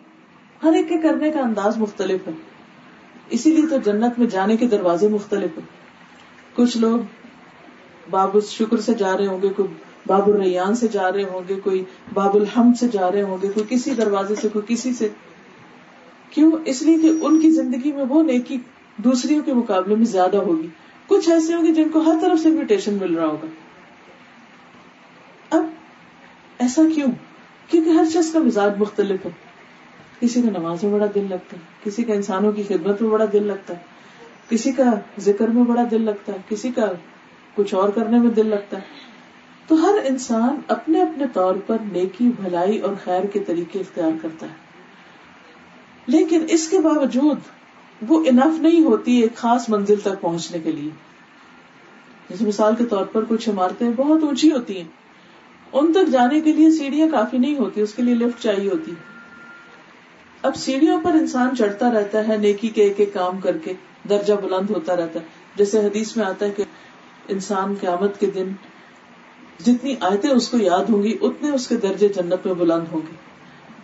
[0.63, 2.33] ہر ایک کے کرنے کا انداز مختلف ہے۔
[3.29, 5.65] اسی لیے تو جنت میں جانے کے دروازے مختلف ہیں۔
[6.55, 6.99] کچھ لوگ
[8.09, 9.73] باب شکر سے جا رہے ہوں گے، کوئی
[10.07, 13.47] باب الریان سے جا رہے ہوں گے، کوئی باب الحمد سے جا رہے ہوں گے،
[13.47, 15.09] کوئی کسی دروازے سے، کوئی کسی سے۔
[16.29, 18.57] کیوں؟ اس لیے کہ ان کی زندگی میں وہ نیکی
[18.97, 20.67] دوسریوں کے مقابلے میں زیادہ ہوگی۔
[21.07, 23.47] کچھ ایسے ہوں گے جن کو ہر طرف سے انویٹیشن مل رہا ہوگا۔
[25.49, 25.65] اب
[26.59, 27.11] ایسا کیوں؟
[27.67, 29.31] کیونکہ ہر شخص کا مزاج مختلف ہے۔
[30.23, 33.25] کسی کا نماز میں بڑا دل لگتا ہے، کسی کا انسانوں کی خدمت میں بڑا
[33.33, 33.79] دل لگتا ہے،
[34.49, 34.83] کسی کا
[35.19, 36.91] ذکر میں بڑا دل لگتا ہے، کسی کا
[37.55, 38.81] کچھ اور کرنے میں دل لگتا ہے۔
[39.67, 44.47] تو ہر انسان اپنے اپنے طور پر نیکی، بھلائی اور خیر کے طریقے اختیار کرتا
[44.47, 44.53] ہے۔
[46.07, 47.37] لیکن اس کے باوجود
[48.07, 50.89] وہ انف نہیں ہوتی ایک خاص منزل تک پہنچنے کے لیے۔
[52.29, 54.87] جیسے مثال کے طور پر کچھ عمارتیں بہت اونچی ہوتی ہیں،
[55.73, 58.91] ان تک جانے کے لیے سیڑھیاں کافی نہیں ہوتی، اس کے لیے لفٹ چاہیے ہوتی۔
[60.43, 63.73] اب سیڑھیوں پر انسان چڑھتا رہتا ہے، نیکی کے ایک ایک کام کر کے
[64.09, 65.25] درجہ بلند ہوتا رہتا ہے۔
[65.55, 66.63] جیسے حدیث میں آتا ہے کہ
[67.27, 68.51] انسان قیامت کے دن
[69.65, 73.01] جتنی آیتیں اس کو یاد ہوں گی، اتنے اس کے درجے جنت میں بلند ہوں
[73.01, 73.15] گے۔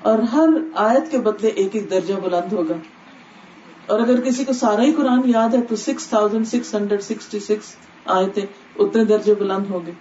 [0.01, 2.73] اور ہر آیت کے بدلے ایک ایک درجہ بلند ہوگا۔
[3.85, 7.39] اور اگر کسی کو سارا ہی قرآن یاد ہے، تو six thousand six hundred sixty
[7.39, 8.45] six آئے
[8.79, 9.93] اتنے درجے بلند ہو گئے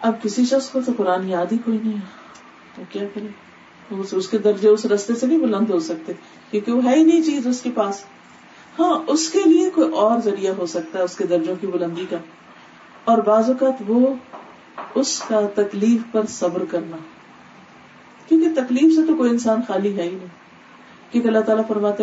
[0.00, 2.06] اب کسی شخص کو تو قرآن یاد ہی کوئی نہیں ہے۔
[2.76, 3.49] تو کیا کرے؟
[4.12, 6.12] اس کے درجے اس رستے سے نہیں بلند ہو سکتے،
[6.50, 8.04] کیونکہ وہ ہے ہی نہیں چیز اس کے پاس۔
[8.78, 12.06] ہاں اس کے لیے کوئی اور ذریعہ ہو سکتا ہے اس کے درجوں کی بلندی
[12.10, 12.16] کا۔
[13.04, 14.14] اور بعض اوقات وہ
[14.94, 16.96] اس کا تکلیف پر صبر کرنا۔
[18.28, 20.26] کیونکہ تکلیف سے تو کوئی انسان خالی ہے ہی نہیں۔
[21.10, 22.02] کیونکہ اللہ تعالیٰ فرماتے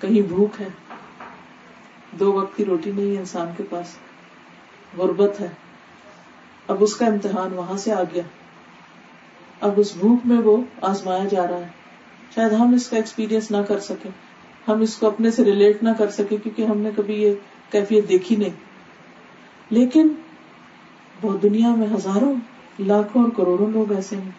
[0.00, 0.68] کہیں بھوک ہے،
[2.12, 3.86] دو وقت کی روٹی نہیں ہے انسان کے پاس،
[4.98, 5.48] غربت ہے۔
[6.68, 8.22] اب اس کا امتحان وہاں سے آ گیا۔
[9.60, 11.68] اب اس بھوک میں وہ آزمایا جا رہا ہے۔
[12.34, 14.10] شاید ہم اس کا ایکسپیرئنس نہ کر سکیں۔
[14.68, 17.34] ہم اس کو اپنے سے ریلیٹ نہ کر سکے کیونکہ ہم نے کبھی یہ
[17.70, 18.50] کیفیت دیکھی نہیں۔
[19.70, 20.08] لیکن
[21.22, 22.34] وہ دنیا میں ہزاروں،
[22.78, 24.30] لاکھوں اور کروڑوں لوگ ایسے ہیں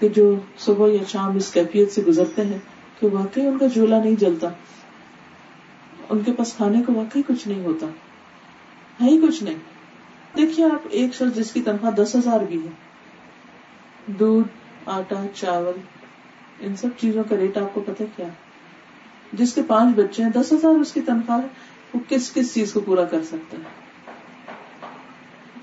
[0.00, 2.58] کہ جو صبح یا شام اس کیفیت سے گزرتے ہیں
[3.00, 4.48] کہ واقعی ان کا جھولا نہیں جلتا۔
[6.10, 7.86] ان کے پاس کھانے کو واقعی کچھ نہیں ہوتا۔
[9.04, 9.73] ہے ہی کچھ نہیں۔
[10.36, 12.70] دیکھیے آپ ایک شخص جس کی تنخواہ دس ہزار بھی ہے۔
[14.06, 14.48] دودھ،
[14.86, 15.80] آٹا، چاول،
[16.60, 18.26] ان سب چیزوں کا ریٹ آپ کو پتہ کیا
[19.32, 21.46] جس کے پانچ بچے ہیں، دس ہزار اس کی تنخواہ ہے،
[21.94, 23.62] وہ کس کس چیز کو پورا کر سکتا ہے؟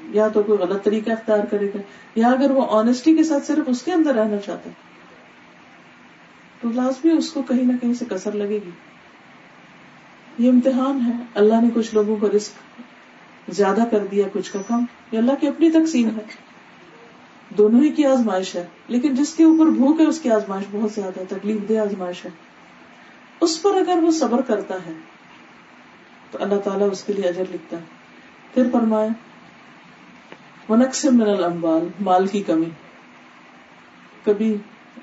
[0.10, 1.78] یا تو کوئی غلط طریقہ اختیار کرے گا،
[2.16, 4.76] یا اگر وہ آنےسٹی کے ساتھ صرف اس کے اندر رہنا چاہتا ہے،
[6.62, 8.70] تو لازمی اس کو کہیں نہ کہیں سے کسر لگے گی۔
[10.38, 12.82] یہ امتحان ہے، اللہ نے کچھ لوگوں کو رسک
[13.50, 16.52] زیادہ کر دیا کچھ کا کم، یہ اللہ کی اپنی تقسیم ہے۔
[17.58, 20.92] دونوں ہی کی آزمائش ہے، لیکن جس کے اوپر بھوک ہے، اس کی آزمائش بہت
[20.92, 22.30] زیادہ ہے، تکلیف دہ آزمائش ہے۔
[23.42, 24.92] اس پر اگر وہ صبر کرتا ہے،
[26.32, 27.84] تو اللہ تعالیٰ اس کے لیے اجر لکھتا ہے۔
[28.54, 29.10] پھر فرمائے
[30.70, 32.70] من الاموال مال کی کمی۔
[34.24, 34.58] کبھی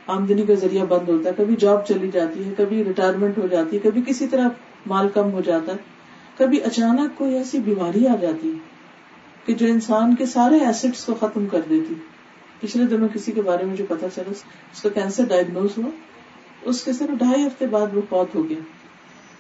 [0.07, 3.77] آمدنی کا ذریعہ بند ہوتا ہے، کبھی جاب چلی جاتی ہے، کبھی ریٹائرمنٹ ہو جاتی
[3.77, 4.48] ہے، کبھی کسی طرح
[4.87, 5.97] مال کم ہو جاتا ہے۔
[6.38, 8.53] کبھی اچانک کوئی ایسی بیماری آ جاتی
[9.46, 11.94] کہ جو انسان کے سارے ایسٹس کو ختم کر دیتی۔
[12.61, 14.33] پچھلے دنوں کسی کے بارے میں جو پتا چلا،
[14.72, 15.90] اس کا کینسر ڈائگنوز ہوا۔
[16.62, 18.59] اس کے صرف ڈھائی ہفتے بعد وہ فوت ہو گیا۔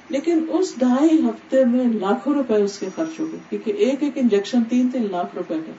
[0.08, 4.12] لیکن اس ڈھائی ہفتے میں لاکھوں روپے اس کے خرچ ہو گئے، کیونکہ ایک ایک
[4.16, 5.72] انجیکشن تین تین لاکھ روپے کا۔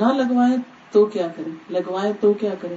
[0.00, 0.56] نہ لگوائے
[0.92, 2.76] تو کیا کرے لگوائے تو کیا کرے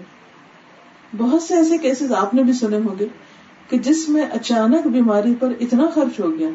[1.18, 3.08] بہت سے ایسے کیسز آپ نے بھی سنے ہوں گے
[3.70, 6.50] کہ جس میں اچانک بیماری پر اتنا خرچ ہو گیا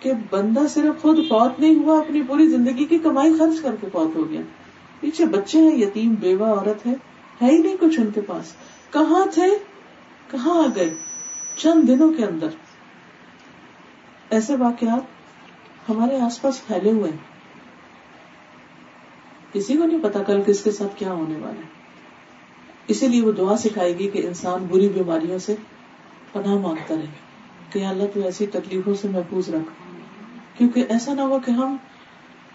[0.00, 3.86] کہ بندہ صرف خود فوت نہیں ہوا، اپنی پوری زندگی کی کمائی خرچ کر کے
[3.92, 4.40] فوت ہو گیا۔
[5.00, 6.94] پیچھے بچے ہیں، یتیم، بیوہ، عورت ہے
[7.42, 8.52] ہے ہی نہیں کچھ ان کے پاس۔
[8.92, 9.58] کہاں تھے؟
[10.30, 10.94] کہاں آ گئے؟
[11.56, 12.48] چند دنوں کے اندر۔
[14.30, 15.02] ایسے واقعات
[15.88, 17.18] ہمارے آس پاس پھیلے ہوئے ہیں۔
[19.52, 21.78] کسی کو نہیں پتا کل کس کے ساتھ کیا ہونے والا ہے۔
[22.88, 25.54] اسی لیے وہ دعا سکھائے گی کہ انسان بری بیماریوں سے
[26.32, 27.28] پناہ مانگتا رہے۔
[27.72, 29.87] کہ اللہ تو ایسی تکلیفوں سے محفوظ رکھ۔
[30.58, 31.76] کیونکہ ایسا نہ ہو کہ ہم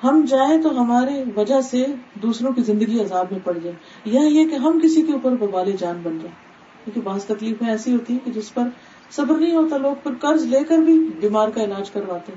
[0.04, 4.50] ہم جائیں تو ہمارے وجہ سے دوسروں کی زندگی عذاب میں پڑ جائے یا یہ
[4.50, 6.36] کہ ہم کسی کے اوپر ببال جان بن جائیں۔
[6.84, 8.64] کیونکہ بعض تکلیفیں ایسی ہوتی ہیں کہ جس پر
[9.12, 12.32] صبر نہیں ہوتا، لوگ پھر قرض لے کر بھی بیمار کا علاج کرواتے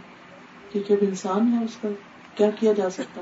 [0.72, 1.88] کیونکہ اب انسان ہے، اس کا
[2.34, 3.20] کیا کیا جا سکتا؟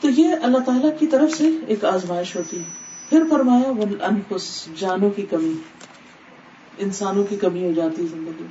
[0.00, 2.64] تو یہ اللہ تعالیٰ کی طرف سے ایک آزمائش ہوتی ہے۔
[3.10, 5.52] پھر فرمایا وہ انفس جانوں کی کمی۔
[6.78, 8.44] انسانوں کی کمی ہو جاتی زندگی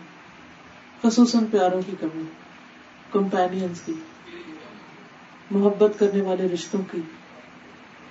[1.03, 2.23] خصوصاً پیاروں کی کمی
[3.11, 3.93] کمپینئنس کی،
[5.51, 7.01] محبت کرنے والے رشتوں کی،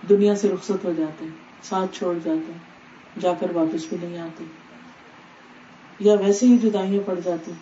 [0.09, 2.59] دنیا سے رخصت ہو جاتے ہیں ساتھ چھوڑ جاتے ہیں
[3.20, 4.44] جا کر واپس بھی نہیں آتے۔
[5.98, 7.53] یا ویسے ہی جدائیاں پڑ جاتی۔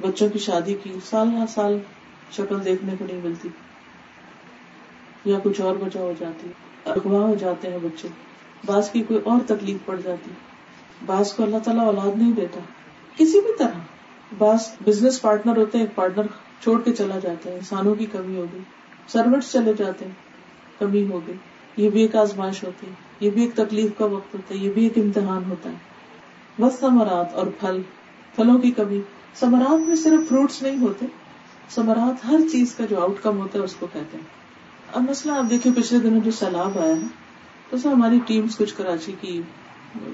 [0.00, 1.78] بچوں کی شادی کی، سال ہر سال
[2.32, 3.48] شکل دیکھنے کو نہیں ملتی۔
[5.24, 6.46] یا کچھ اور وجہ ہو جاتی،
[6.84, 8.08] اغوا ہو جاتے ہیں بچے۔
[8.66, 10.30] بعض کی کوئی اور تکلیف پڑ جاتی۔
[11.06, 12.60] بعض کو اللہ تعالیٰ اولاد نہیں دیتا۔
[13.16, 13.78] کسی بھی طرح۔
[14.38, 16.26] بعض بزنس پارٹنر ہوتے ہیں پارٹنر
[16.60, 18.58] چھوڑ کے چلا جاتا ہے، انسانوں کی کمی ہوگی
[19.06, 20.12] سروٹس چلے جاتے ہیں،
[20.78, 21.32] کمی ہوگی
[21.76, 24.72] یہ بھی ایک آزمائش ہوتی ہے، یہ بھی ایک تکلیف کا وقت ہوتا ہے، یہ
[24.72, 25.74] بھی ایک امتحان ہوتا ہے۔
[26.58, 27.82] بس سمرات اور پھل،
[28.36, 29.00] پھلوں کی کمی۔
[29.34, 31.06] سمرات میں صرف فروٹس نہیں ہوتے
[31.70, 34.42] سمرات ہر چیز کا جو آؤٹ کم ہوتا ہے، اس کو کہتے ہیں۔
[34.92, 37.06] اب مسئلہ آپ دیکھیے پچھلے دنوں جو سیلاب آیا ہے
[37.70, 39.42] تو سر ہماری ٹیمز کچھ کراچی کی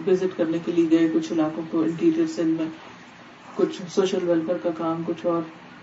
[0.07, 2.67] وزٹ کرنے کے لیے گئے کچھ علاقوں کو انٹیریئر سیل میں
[3.55, 5.43] کچھ سوشل ویلفیئر کا کام، کچھ اور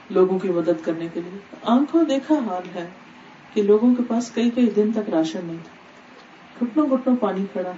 [0.10, 2.90] لوگوں کی مدد کرنے کے لیے۔ آنکھوں دیکھا حال ہے
[3.54, 5.76] کہ لوگوں کے پاس کئی کئی دن تک راشن نہیں تھا۔
[6.62, 7.72] گھٹنوں گھٹنوں پانی کھڑا۔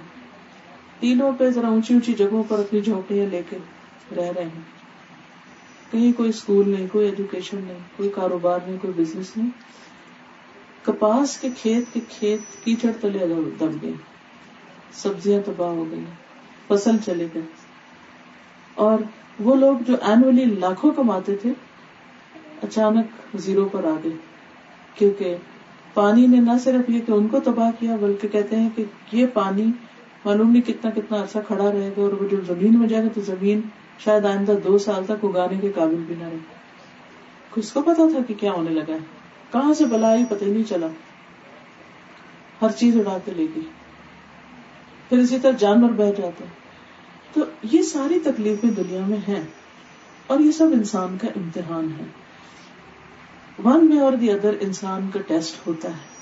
[1.00, 3.56] تینوں پہ ذرا اونچی اونچی جگہوں پر اپنی جھونپڑیاں لے کے
[4.16, 4.62] رہ رہے ہیں۔
[5.90, 9.50] کہیں کوئی اسکول نہیں، کوئی ایجوکیشن نہیں، کوئی کاروبار نہیں، کوئی بزنس نہیں۔
[10.82, 13.26] کپاس کے کھیت کے کھیت کیچڑ تلے
[13.60, 14.07] دب گئے۔
[14.92, 16.04] سبزیاں تباہ ہو گئی
[16.68, 17.42] فصل چلے گئے
[18.74, 18.98] اور
[19.40, 21.52] وہ لوگ جو اینولی لاکھوں کماتے تھے،
[22.62, 24.12] اچانک زیرو پر آ گئے۔
[24.94, 25.36] کیونکہ
[25.94, 29.26] پانی نے نہ صرف یہ کہ ان کو تباہ کیا، بلکہ کہتے ہیں کہ یہ
[29.34, 29.66] پانی
[30.24, 33.08] معلوم نہیں کتنا کتنا عرصہ کھڑا رہے گا اور وہ جو زمین میں جائے گا،
[33.14, 33.60] تو زمین
[33.98, 36.58] شاید آئندہ دو سال تک اگانے کے قابل بھی نہ رہے۔
[37.54, 38.98] کس کو پتا تھا کہ کیا ہونے لگا ہے۔
[39.52, 40.86] کہاں سے بلا آئی پتہ ہی نہیں چلا۔
[42.62, 43.64] ہر چیز اڑا کے لے گئی۔
[45.08, 46.44] پھر اسی طرح جانور بہ جاتے
[47.32, 49.42] تو یہ ساری تکلیفیں دنیا میں ہیں
[50.26, 52.04] اور یہ سب انسان کا امتحان ہے۔
[53.64, 56.18] ون میں اور دی ادر انسان کا ٹیسٹ ہوتا ہے۔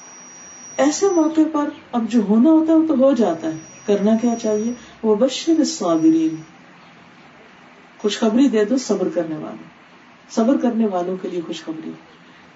[0.77, 4.35] ایسے موقع پر اب جو ہونا ہوتا ہے وہ تو ہو جاتا ہے۔ کرنا کیا
[4.43, 4.73] چاہیے؟
[5.03, 6.37] وہ بشر الصابرین
[7.99, 9.65] خوشخبری دے دو صبر کرنے والے
[10.31, 11.91] صبر کرنے والوں کے لیے خوشخبری۔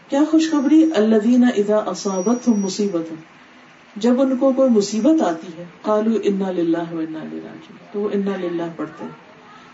[0.09, 3.13] کیا خوشخبری؟ اللہ دینا ادا اصابت ہوں مصیبت
[3.97, 8.09] جب ان کو کوئی مصیبت آتی ہے کالو انا للہ و انا للہ تو وہ
[8.13, 9.11] انا للہ پڑھتے ہیں۔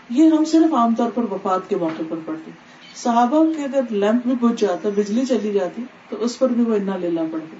[0.09, 2.51] یہ ہم صرف عام طور پر وفات کے موقع پر پڑھتے
[2.95, 6.75] صحابہ کے اگر لیمپ بھی بج جاتا، بجلی چلی جاتی، تو اس پر بھی وہ
[6.75, 7.57] اتنا لینا پڑتے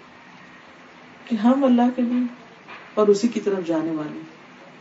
[1.26, 2.24] کہ ہم اللہ کے لیے
[2.94, 4.20] اور اسی کی طرف جانے والے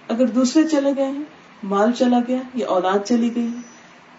[0.08, 1.22] اگر دوسرے چلے گئے ہیں،
[1.62, 3.48] مال چلا گیا، یا اولاد چلی گئی،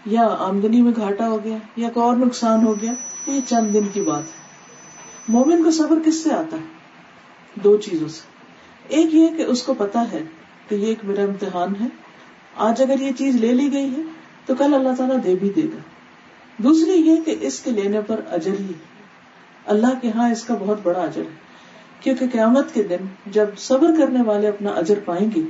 [0.06, 2.94] یا آمدنی میں گھاٹا ہو گیا، یا کوئی اور نقصان ہو گیا
[3.26, 4.48] تو یہ چند دن کی بات ہے۔
[5.28, 6.77] مومن کو صبر کس سے آتا ہے؟
[7.64, 8.22] دو چیزوں سے۔
[8.88, 10.24] ایک یہ کہ اس کو پتا ہے
[10.70, 11.88] کہ یہ ایک میرا امتحان ہے۔
[12.56, 14.02] آج اگر یہ چیز لے لی گئی ہے
[14.46, 15.80] تو کل اللہ تعالیٰ دے بھی دے گا۔
[16.58, 18.74] دوسری یہ کہ اس کے لینے پر اجر ہی۔
[19.66, 21.48] اللہ کے ہاں اس کا بہت بڑا اجر ہے۔
[22.00, 25.42] کیونکہ قیامت کے دن جب صبر کرنے والے اپنا اجر پائیں گے،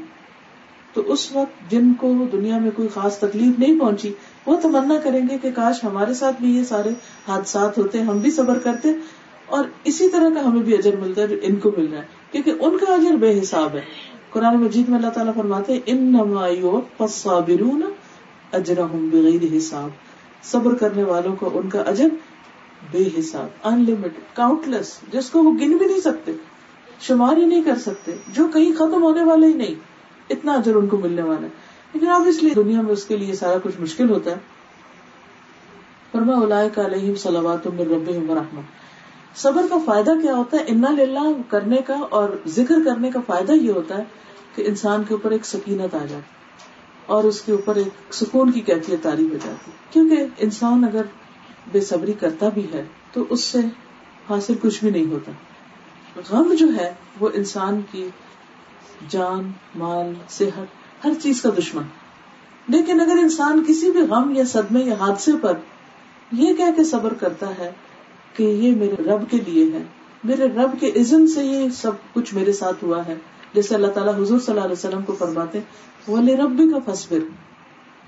[0.93, 4.13] تو اس وقت جن کو دنیا میں کوئی خاص تکلیف نہیں پہنچی،
[4.46, 6.89] وہ تمنا کریں گے کہ کاش ہمارے ساتھ بھی یہ سارے
[7.28, 8.89] حادثات ہوتے، ہم بھی صبر کرتے۔
[9.48, 12.54] اور اسی طرح کا ہمیں بھی اجر ملتا ہے ان کو مل رہا ہے، کیونکہ
[12.60, 13.82] ان کا اجر بے حساب ہے۔
[14.30, 16.16] قرآن مجید میں اللہ تعالیٰ فرماتے ان
[18.52, 19.90] اجرا ہوں بغیر حساب۔
[20.44, 22.08] صبر کرنے والوں کو ان کا اجر
[22.92, 23.86] بے حساب ان
[24.34, 26.32] کاؤنٹ لیس جس کو وہ گن بھی نہیں سکتے،
[27.00, 29.76] شمار ہی نہیں کر سکتے، جو کہیں ختم ہونے والے ہی نہیں۔
[30.30, 31.52] اتنا اجر ان کو ملنے والا ہے۔
[31.94, 34.36] لیکن اب اس لیے دنیا میں اس کے لیے سارا کچھ مشکل ہوتا ہے۔
[36.12, 38.62] فرما اولائے علیہم صلوات من ربہم ورحمہ
[39.38, 43.52] صبر کا فائدہ کیا ہوتا ہے؟ انا للہ کرنے کا اور ذکر کرنے کا فائدہ
[43.52, 44.04] یہ ہوتا ہے
[44.56, 46.19] کہ انسان کے اوپر ایک سکینت آ جاتی
[47.06, 51.02] اور اس کے اوپر ایک سکون کی کیفیت تاری ہو جاتی کیونکہ انسان اگر
[51.71, 53.60] بے صبری کرتا بھی ہے تو اس سے
[54.30, 55.32] حاصل کچھ بھی نہیں ہوتا۔
[56.30, 58.10] غم جو ہے وہ انسان کی
[59.10, 61.84] جان، مال، صحت، ہر چیز کا دشمن۔
[62.67, 65.54] لیکن اگر انسان کسی بھی غم یا صدمے یا حادثے پر
[66.32, 67.71] یہ کہہ کے صبر کرتا ہے
[68.38, 69.84] کہ یہ میرے رب کے لیے ہے۔
[70.23, 73.15] میرے رب کے عزم سے یہ سب کچھ میرے ساتھ ہوا ہے۔
[73.54, 75.60] جیسے اللہ تعالیٰ حضور صلی اللہ علیہ وسلم کو فرماتے
[76.08, 77.17] ولی ربی کا فصبر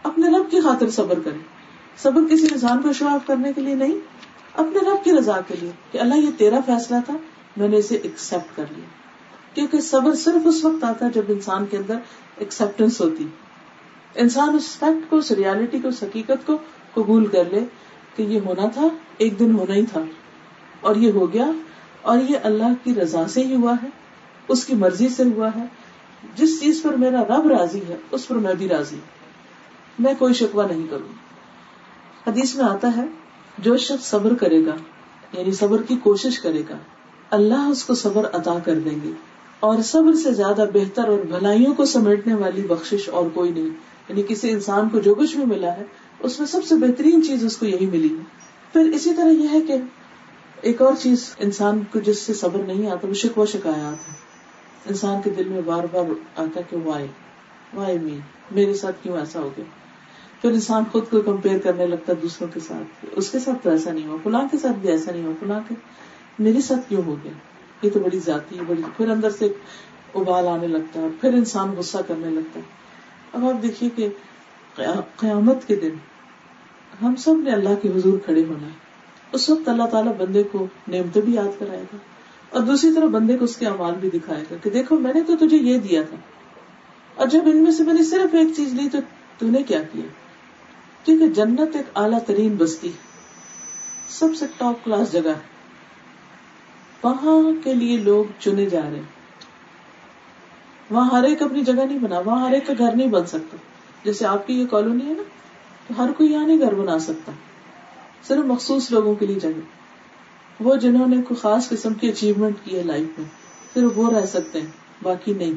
[0.03, 1.37] اپنے رب کی خاطر صبر کرے
[1.97, 3.95] صبر کسی انسان کو شواف کرنے کے لیے نہیں،
[4.55, 7.17] اپنے رب کی رضا کے لیے۔ کہ اللہ، یہ تیرا فیصلہ تھا،
[7.57, 8.85] میں نے اسے ایکسپٹ کر لیا۔
[9.53, 11.95] کیونکہ صبر صرف اس وقت آتا ہے جب انسان کے اندر
[12.37, 13.27] ایکسپٹینس ہوتی۔
[14.15, 16.57] انسان اس فیکٹ کو، اس ریالٹی کو، اس حقیقت کو
[16.93, 17.59] قبول کر لے
[18.15, 18.87] کہ یہ ہونا تھا،
[19.17, 20.03] ایک دن ہونا ہی تھا۔
[20.81, 21.51] اور یہ ہو گیا
[22.01, 23.87] اور یہ اللہ کی رضا سے ہی ہوا ہے،
[24.47, 25.63] اس کی مرضی سے ہوا ہے۔
[26.35, 29.19] جس چیز پر میرا رب راضی ہے، اس پر میں بھی راضی ہوں۔
[29.99, 31.13] میں کوئی شکوا نہیں کروں۔
[32.29, 33.05] حدیث میں آتا ہے،
[33.57, 34.75] جو شخص صبر کرے گا
[35.33, 36.77] یعنی صبر کی کوشش کرے گا،
[37.29, 39.11] اللہ اس کو صبر عطا کر دیں گے۔
[39.59, 43.69] اور صبر سے زیادہ بہتر اور بھلائیوں کو سمیٹنے والی بخش اور کوئی نہیں۔
[44.09, 45.83] یعنی کسی انسان کو جو کچھ بھی ملا ہے،
[46.19, 48.23] اس میں سب سے بہترین چیز اس کو یہی ملی ہے۔
[48.73, 49.73] پھر اسی طرح یہ ہے کہ
[50.61, 54.13] ایک اور چیز انسان کو جس سے صبر نہیں آتا، وہ شکوا شکایات ہے
[54.85, 56.03] انسان کے دل میں بار بار
[56.35, 57.07] آتا کہ وائی
[57.73, 58.17] وائی می
[58.51, 59.65] میرے ساتھ کیوں ایسا ہو گیا؟
[60.41, 63.69] پھر انسان خود کو کمپیئر کرنے لگتا ہے دوسروں کے ساتھ۔ اس کے ساتھ تو
[63.69, 65.75] ایسا نہیں ہوا، فلاں کے ساتھ بھی ایسا نہیں ہوا، فلاں کے۔
[66.39, 67.31] میرے ساتھ کیوں ہو گیا؟
[67.81, 69.53] یہ تو بڑی ذاتی ہے بڑی پھر اندر سے
[70.15, 72.65] ابال آنے لگتا ہے، پھر انسان غصہ کرنے لگتا ہے۔
[73.33, 74.07] اب آپ دیکھیے کہ
[75.15, 75.91] قیامت کے دن
[77.01, 78.88] ہم سب نے اللہ کے حضور کھڑے ہونا ہے۔
[79.31, 81.97] اس وقت اللہ تعالیٰ بندے کو نعمتیں بھی یاد کرائے گا
[82.49, 85.21] اور دوسری طرف بندے کو اس کے امال بھی دکھائے گا کہ دیکھو میں نے
[85.23, 86.17] تو تجھے یہ دیا تھا۔
[87.15, 88.97] اور جب ان میں سے میں نے صرف ایک چیز لی تو
[89.41, 90.07] نے کیا کیا؟
[91.03, 92.91] کیونکہ جنت ایک اعلیٰ ترین بستی
[94.09, 95.59] سب سے ٹاپ کلاس جگہ ہے۔
[97.03, 99.01] وہاں کے لیے لوگ چنے جا رہے
[100.89, 103.57] وہاں ہر ایک اپنی جگہ نہیں بنا، وہاں ہر ایک کا گھر نہیں بن سکتا۔
[104.03, 105.23] جیسے آپ کی یہ کالونی ہے نا،
[105.87, 107.31] تو ہر کوئی یہاں نہیں گھر بنا سکتا۔
[108.27, 109.59] صرف مخصوص لوگوں کے لیے جگہ
[110.59, 113.29] وہ جنہوں نے کوئی خاص قسم کی اچیومنٹ کی ہے لائف میں
[113.73, 114.67] پھر وہ رہ سکتے ہیں،
[115.03, 115.53] باقی نہیں۔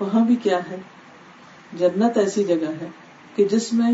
[0.00, 0.76] وہاں بھی کیا ہے؟
[1.78, 2.88] جنت ایسی جگہ ہے
[3.36, 3.92] کہ جس میں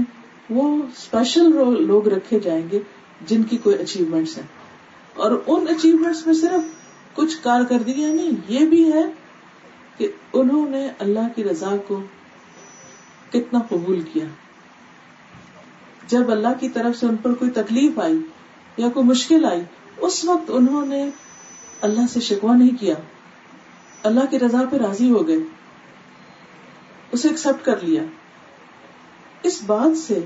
[0.50, 1.52] وہ اسپیشل
[1.86, 2.80] لوگ رکھے جائیں گے
[3.26, 4.46] جن کی کوئی اچیومنٹس ہیں۔
[5.14, 6.62] اور ان اچیومنٹس میں صرف
[7.14, 9.02] کچھ کارکردگیاں نہیں، یہ بھی ہے
[9.96, 12.02] کہ انہوں نے اللہ کی رضا کو
[13.32, 14.24] کتنا قبول کیا۔
[16.06, 18.18] جب اللہ کی طرف سے ان پر کوئی تکلیف آئی
[18.76, 19.62] یا کوئی مشکل آئی،
[19.96, 21.10] اس وقت انہوں نے
[21.80, 22.94] اللہ سے شکوا نہیں کیا۔
[24.02, 25.36] اللہ کی رضا پہ راضی ہو گئے۔
[27.12, 28.02] اسے ایکسپٹ کر لیا۔
[29.42, 30.18] اس بات سے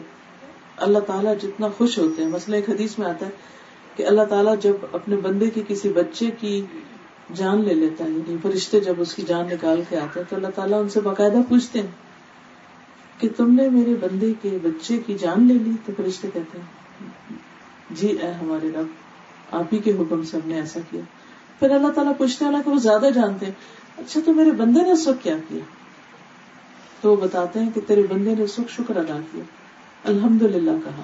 [0.76, 3.30] اللہ تعالیٰ جتنا خوش ہوتے ہیں۔ مسئلہ ایک حدیث میں آتا ہے
[3.96, 6.64] کہ اللہ تعالیٰ جب اپنے بندے کی کسی بچے کی
[7.34, 10.36] جان لے لیتا ہے یعنی فرشتے جب اس کی جان نکال کے آتے ہیں تو
[10.36, 12.07] اللہ تعالیٰ ان سے باقاعدہ پوچھتے ہیں۔
[13.18, 16.66] کہ تم نے میرے بندے کے بچے کی جان لے لی؟ تو فرشتے کہتے ہیں
[17.90, 18.86] جی اے ہمارے رب،
[19.50, 21.00] آپ ہی کے حکم سے ہم نے ایسا کیا۔
[21.58, 23.52] پھر اللہ تعالیٰ پوچھتے ہیں کہ وہ زیادہ جانتے ہیں
[23.98, 25.58] اچھا تو میرے بندے نے اس وقت کیا کیا؟
[27.00, 29.44] تو وہ بتاتے ہیں کہ تیرے بندے نے سکھ شکر ادا کیا۔
[30.04, 31.02] الحمد للہ کہا۔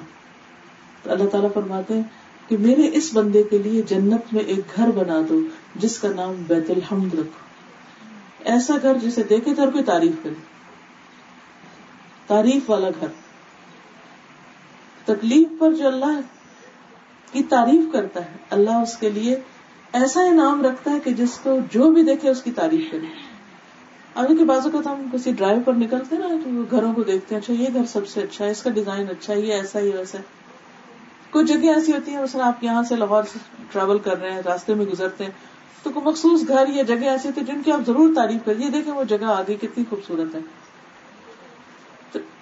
[1.03, 2.03] تو اللہ تعالیٰ فرماتے ہیں
[2.49, 5.41] کہ میرے اس بندے کے لیے جنت میں ایک گھر بنا دو،
[5.75, 7.45] جس کا نام بیت الحمد رکھو۔
[8.45, 10.54] ایسا گھر جسے دیکھے تو اور کوئی تعریف کرے۔
[12.27, 13.09] تعریف والا گھر۔
[15.05, 16.21] تکلیف پر جو اللہ
[17.33, 19.37] کی تعریف کرتا ہے، اللہ اس کے لیے
[19.93, 23.07] ایسا انعام رکھتا ہے کہ جس کو جو بھی دیکھے اس کی تعریف کرے۔
[24.15, 27.35] ابھی کے بازو کا تو ہم کسی ڈرائیو پر نکلتے نا، تو گھروں کو دیکھتے
[27.35, 29.81] ہیں اچھا یہ گھر سب سے اچھا ہے، اس کا ڈیزائن اچھا ہے، یہ ایسا
[29.81, 30.23] ہی ویسا ہے۔
[31.31, 33.39] کچھ جگہ ایسی ہوتی ہیں، مثلا آپ یہاں سے لاہور سے
[33.73, 35.31] ٹریول کر رہے ہیں، راستے میں گزرتے ہیں،
[35.83, 38.71] تو کوئی مخصوص گھر یا جگہ ایسی ہوتی ہے جن کی آپ ضرور تعریف کریے
[38.71, 40.41] دیکھیں وہ جگہ آگے کتنی خوبصورت ہے۔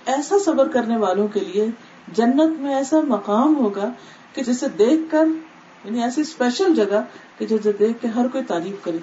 [0.06, 1.66] ایسا صبر کرنے والوں کے لیے
[2.12, 3.92] جنت میں ایسا مقام ہوگا
[4.32, 5.24] کہ جسے دیکھ کر
[5.84, 7.04] یعنی ایسی اسپیشل جگہ
[7.38, 8.98] کہ جسے دیکھ کے ہر کوئی تعریف کرے۔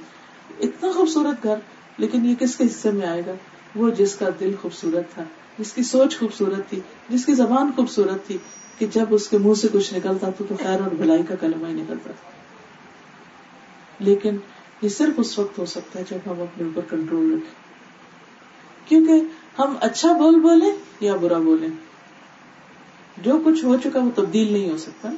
[0.60, 1.56] اتنا خوبصورت گھر،
[1.98, 3.34] لیکن یہ کس کے حصے میں آئے گا؟
[3.76, 5.24] وہ جس کا دل خوبصورت تھا،
[5.60, 8.38] جس کی سوچ خوبصورت تھی، جس کی زبان خوبصورت تھی
[8.78, 11.74] کہ جب اس کے منہ سے کچھ نکلتا تو خیر اور بھلائی کا کلمہ ہی
[11.74, 12.32] نکلتا تھا۔
[14.00, 14.38] لیکن
[14.82, 17.70] یہ صرف اس وقت ہو سکتا ہے جب ہم اپنے اوپر کنٹرول رکھیں۔
[18.90, 19.14] کیونکہ
[19.60, 21.68] ہم اچھا بول بولے یا برا بولے
[23.18, 25.10] جو کچھ ہو چکا وہ تبدیل نہیں ہو سکتا۔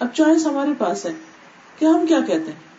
[0.00, 1.12] اب چوائس ہمارے پاس ہے
[1.78, 2.74] کہ ہم کیا کہتے ہیں؟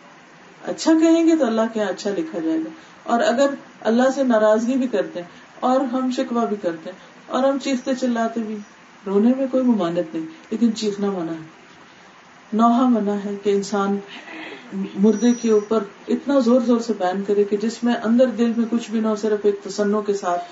[0.64, 2.70] اچھا کہیں گے تو اللہ کے یہاں اچھا لکھا جائے گا۔
[3.02, 5.28] اور اگر اللہ سے ناراضگی بھی کرتے ہیں
[5.60, 8.58] اور ہم شکوا بھی کرتے ہیں اور ہم چیختے چلاتے بھی
[9.06, 11.46] رونے میں کوئی ممانت نہیں، لیکن چیخنا منع ہے۔
[12.52, 13.98] نوحا منع ہے کہ انسان
[14.74, 18.66] مردے کے اوپر اتنا زور زور سے بیان کرے کہ جس میں اندر دل میں
[18.70, 20.44] کچھ بھی نہ ہو، صرف ایک تسنوں کے ساتھ۔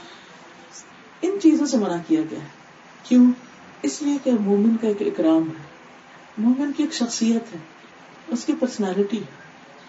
[1.22, 2.46] ان چیزوں سے منع کیا گیا۔ ہے
[3.02, 3.30] کیوں؟
[3.82, 5.62] اس لیے کہ مومن کا ایک اکرام ہے۔
[6.38, 7.58] مومن کی ایک شخصیت ہے۔
[8.28, 9.22] اس کی پرسنالٹی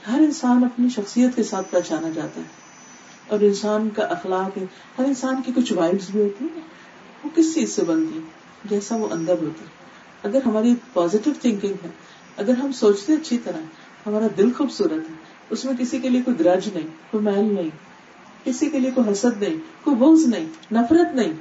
[0.07, 2.47] ہر انسان اپنی شخصیت کے ساتھ پہچانا جاتا ہے۔
[3.27, 4.65] اور انسان کا اخلاق ہے۔
[4.97, 6.61] ہر انسان کی کچھ وائبس بھی ہوتی ہیں۔
[7.23, 8.19] وہ کس چیز سے بنتی
[8.65, 9.65] جیسا وہ اندر ہوتی
[10.23, 11.89] اگر ہماری پازیٹو تھنکنگ ہے،
[12.37, 13.59] اگر ہم سوچتے اچھی طرح
[14.05, 15.15] ہمارا دل خوبصورت ہے۔
[15.49, 17.69] اس میں کسی کے لیے کوئی گرج نہیں، کوئی محل نہیں،
[18.43, 21.33] کسی کے لیے کوئی حسد نہیں، کوئی بوز نہیں، نفرت نہیں۔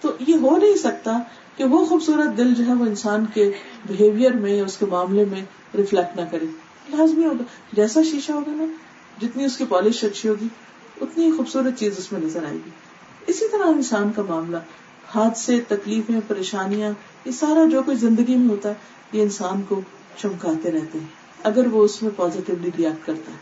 [0.00, 1.18] تو یہ ہو نہیں سکتا
[1.56, 3.52] کہ وہ خوبصورت دل جو ہے وہ انسان کے
[3.88, 5.44] بہیویئر میں یا اس کے معاملے میں
[5.76, 6.46] ریفلیکٹ نہ کرے۔
[6.96, 8.64] لازمی ہوگا۔ جیسا شیشہ ہوگا نا،
[9.22, 10.48] جتنی اس کی پالش اچھی ہوگی،
[11.00, 12.70] اتنی خوبصورت چیز اس میں نظر آئے گی۔
[13.26, 14.56] اسی طرح انسان کا معاملہ،
[15.14, 16.92] حادثے، تکلیفیں، پریشانیاں،
[17.24, 18.74] یہ سارا جو کچھ زندگی میں ہوتا ہے،
[19.12, 19.80] یہ انسان کو
[20.16, 23.36] چمکاتے رہتے ہیں۔ اگر وہ اس میں پازیٹیولی ریئیکٹ کرتا ہے،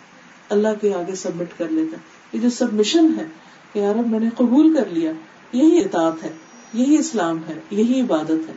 [0.49, 3.25] اللہ کے آگے سبمٹ کر لیتا ہے۔ یہ جو سب مشن ہے
[3.73, 5.13] کہ یار اب میں نے قبول کر لیا،
[5.53, 6.33] یہی اطاعت ہے،
[6.73, 8.53] یہی اسلام ہے، یہی عبادت ہے۔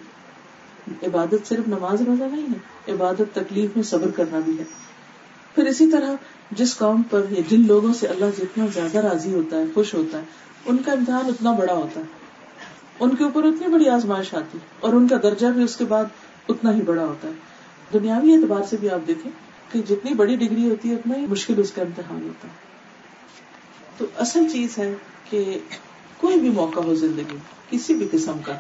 [1.07, 4.63] عبادت صرف نماز روزہ نہیں ہے، عبادت تکلیف میں صبر کرنا بھی ہے۔
[5.55, 6.11] پھر اسی طرح
[6.51, 10.17] جس قوم پر یا جن لوگوں سے اللہ جتنا زیادہ راضی ہوتا ہے، خوش ہوتا
[10.17, 10.23] ہے،
[10.65, 12.05] ان کا امتحان اتنا بڑا ہوتا ہے۔
[12.99, 16.05] ان کے اوپر اتنی بڑی آزمائش آتی اور ان کا درجہ بھی اس کے بعد
[16.49, 17.33] اتنا ہی بڑا ہوتا ہے۔
[17.93, 19.31] دنیاوی اعتبار سے بھی آپ دیکھیں
[19.71, 22.53] کہ جتنی بڑی ڈگری ہوتی ہے، اتنا ہی مشکل اس کا امتحان ہوتا ہے۔
[23.97, 24.93] تو اصل چیز ہے
[25.29, 25.59] کہ
[26.17, 27.37] کوئی بھی موقع ہو زندگی،
[27.69, 28.53] کسی بھی قسم کا،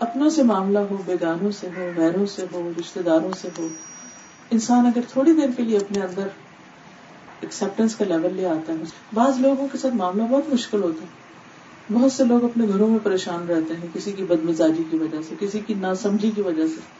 [0.00, 3.68] اپنوں سے معاملہ ہو، بیگانوں سے ہو، غیروں سے ہو رشتے داروں سے ہو،
[4.50, 6.28] انسان اگر تھوڑی دیر کے لیے اپنے اندر
[7.40, 8.78] ایکسپٹینس کا لیول لے آتا ہے،
[9.14, 11.20] بعض لوگوں کے ساتھ معاملہ بہت مشکل ہوتا ہے۔
[11.92, 15.18] بہت سے لوگ اپنے گھروں میں پریشان رہتے ہیں، کسی کی بد مزاجی کی وجہ
[15.28, 16.99] سے، کسی کی ناسمجھی کی وجہ سے۔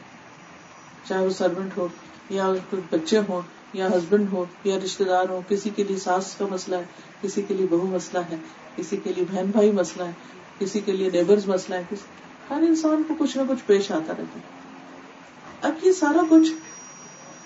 [1.08, 1.88] چاہے وہ سروینٹ ہو
[2.30, 2.52] یا
[2.90, 3.40] بچے ہوں
[3.72, 6.82] یا ہسبینڈ ہو یا رشتے دار ہو، کسی کے لیے ساس کا مسئلہ ہے،
[7.22, 8.36] کسی کے لیے بہو مسئلہ ہے،
[8.76, 10.12] کسی کے لیے بہن بھائی مسئلہ ہے،
[10.58, 12.02] کسی کے لیے نیبرز مسئلہ ہے کسی
[12.50, 14.60] ہر انسان کو کچھ نہ کچھ پیش آتا رہتا ہے۔
[15.62, 16.52] اب یہ سارا کچھ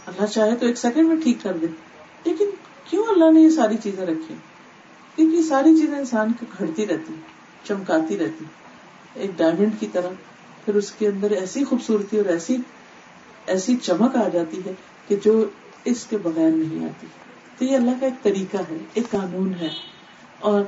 [0.06, 1.66] اللہ چاہے تو ایک سیکنڈ میں ٹھیک کر دے۔
[2.24, 2.50] لیکن
[2.84, 4.34] کیوں اللہ نے یہ ساری چیزیں رکھی؟
[5.16, 7.14] کیونکہ یہ ساری چیزیں انسان کو گھڑتی رہتی،
[7.64, 8.44] چمکاتی رہتی۔
[9.14, 10.08] ایک ڈائمنڈ کی طرح،
[10.64, 12.56] پھر اس کے اندر ایسی خوبصورتی اور ایسی
[13.46, 14.72] ایسی چمک آ جاتی ہے
[15.08, 15.44] کہ جو
[15.84, 17.06] اس کے بغیر نہیں آتی۔
[17.58, 19.68] تو یہ اللہ کا ایک طریقہ ہے، ایک قانون ہے۔
[20.40, 20.62] اور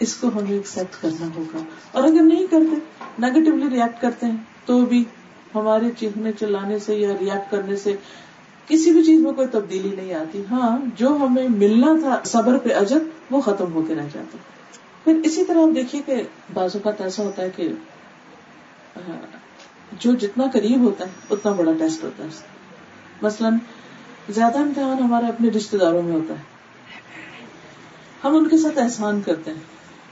[0.00, 1.58] اس کو ہمیں ایکسپٹ کرنا ہوگا۔
[1.92, 2.76] اور اگر نہیں کرتے
[3.18, 5.04] نیگیٹولی ریئیکٹ کرتے ہیں، تو بھی
[5.54, 7.96] ہمارے چیخنے چلانے سے یا ریئیکٹ کرنے سے
[8.68, 12.74] کسی بھی چیز میں کوئی تبدیلی نہیں آتی۔ ہاں جو ہمیں ملنا تھا صبر پہ
[12.74, 12.98] اجر،
[13.30, 14.38] وہ ختم ہو کے رہ جاتا۔
[15.04, 16.22] پھر اسی طرح آپ دیکھیے کہ
[16.54, 17.68] بعض اوقات ایسا ہوتا ہے کہ
[19.98, 22.28] جو جتنا قریب ہوتا ہے، اتنا بڑا ٹیسٹ ہوتا ہے
[23.22, 23.54] مثلاً،
[24.28, 26.42] زیادہ امتحان ہمارے اپنے رشتے داروں میں ہوتا ہے۔
[28.24, 29.60] ہم ان کے ساتھ احسان کرتے ہیں،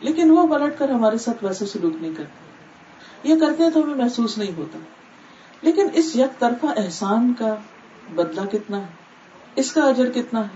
[0.01, 2.51] لیکن وہ پلٹ کر ہمارے ساتھ ویسے سلوک نہیں کرتے۔
[3.29, 4.79] یہ کرتے ہیں تو ہمیں محسوس نہیں ہوتا۔
[5.63, 7.55] لیکن اس یک طرفہ احسان کا
[8.15, 8.87] بدلہ کتنا ہے؟
[9.55, 10.49] اس کا اجر کتنا ہے؟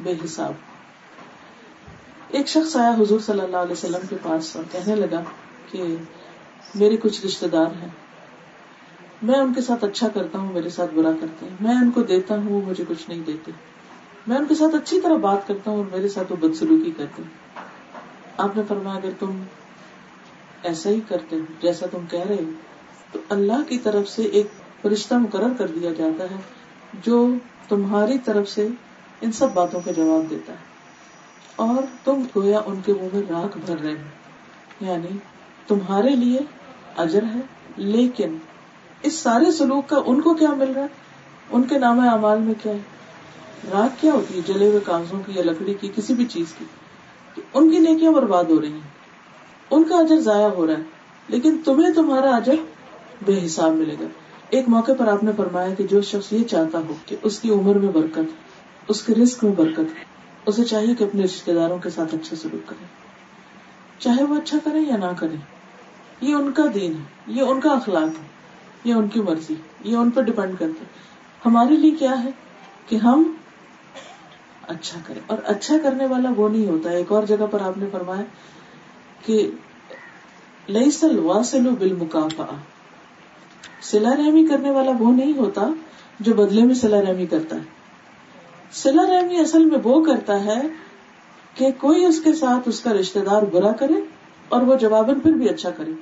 [0.00, 0.52] بے حساب۔
[2.28, 5.22] ایک شخص آیا حضور صلی اللہ علیہ وسلم کے پاس اور کہنے لگا
[5.70, 5.96] کہ
[6.74, 7.88] میرے کچھ رشتے دار ہیں۔
[9.22, 12.02] میں ان کے ساتھ اچھا کرتا ہوں، میرے ساتھ برا کرتے ہیں میں ان کو
[12.02, 13.52] دیتا ہوں، وہ مجھے کچھ نہیں دیتے۔
[14.26, 17.22] میں ان کے ساتھ اچھی طرح بات کرتا ہوں اور میرے ساتھ وہ بدسلوکی کرتے
[17.22, 17.30] ہیں۔
[18.36, 19.42] آپ نے فرمایا، اگر تم
[20.62, 22.50] ایسا ہی کرتے ہو، جیسا تم کہہ رہے ہو،
[23.12, 24.46] تو اللہ کی طرف سے ایک
[24.82, 26.40] فرشتہ مقرر کر دیا جاتا ہے،
[27.02, 27.28] جو
[27.68, 28.68] تمہاری طرف سے
[29.20, 30.68] ان سب باتوں کا جواب دیتا ہے۔
[31.56, 34.08] اور تم گویا ان کے منہ میں راک بھر رہے ہو۔
[34.80, 35.18] یعنی
[35.66, 36.38] تمہارے لیے
[36.96, 37.40] اجر ہے،
[37.76, 38.36] لیکن
[39.02, 40.86] اس سارے سلوک کا ان کو کیا مل رہا ہے؟
[41.50, 42.78] ان کے نام اعمال میں کیا ہے؟
[43.72, 46.64] راک کیا ہوتی ہے جلے ہوئے کاغذوں کی یا لکڑی کی، کسی بھی چیز کی؟
[47.54, 48.80] ان کی نیکیاں برباد ہو رہی ہیں؟
[49.70, 50.82] ان کا اجر ضائع ہو رہا ہے،
[51.28, 52.54] لیکن تمہیں تمہارا اجر
[53.24, 54.06] بے حساب ملے گا۔
[54.50, 57.50] ایک موقع پر آپ نے فرمایا کہ جو شخص یہ چاہتا ہو کہ اس کی
[57.50, 58.32] عمر میں برکت،
[58.88, 59.94] اس کے رسک میں برکت،
[60.46, 62.84] اسے چاہیے کہ اپنے رشتے داروں کے ساتھ اچھا سلوک کرے۔
[63.98, 65.36] چاہے وہ اچھا کرے یا نہ کرے،
[66.20, 68.37] یہ ان کا دین ہے، یہ ان کا اخلاق ہے۔
[68.84, 69.54] یہ ان کی مرضی
[69.84, 70.84] یہ ان پر ڈپینڈ کرتے
[71.46, 72.30] ہمارے لیے کیا ہے
[72.86, 73.32] کہ ہم
[74.68, 77.86] اچھا کریں۔ اور اچھا کرنے والا وہ نہیں ہوتا۔ ایک اور جگہ پر آپ نے
[77.92, 78.22] فرمایا
[79.26, 79.50] کہ
[80.68, 81.94] لئی سل واسلو بل
[83.82, 85.68] سلا رحمی کرنے والا وہ نہیں ہوتا
[86.20, 87.60] جو بدلے میں سلا رحمی کرتا ہے۔
[88.72, 90.60] سلا رحمی اصل میں وہ کرتا ہے
[91.54, 93.94] کہ کوئی اس کے ساتھ اس کا رشتے دار برا کرے
[94.48, 95.92] اور وہ جواباً پھر بھی اچھا کرے۔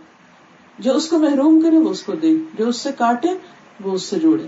[0.79, 3.29] جو اس کو محروم کرے وہ اس کو دے، جو اس سے کاٹے
[3.85, 4.47] وہ اس سے جوڑے۔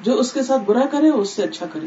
[0.00, 1.86] جو اس کے ساتھ برا کرے وہ اس سے اچھا کرے۔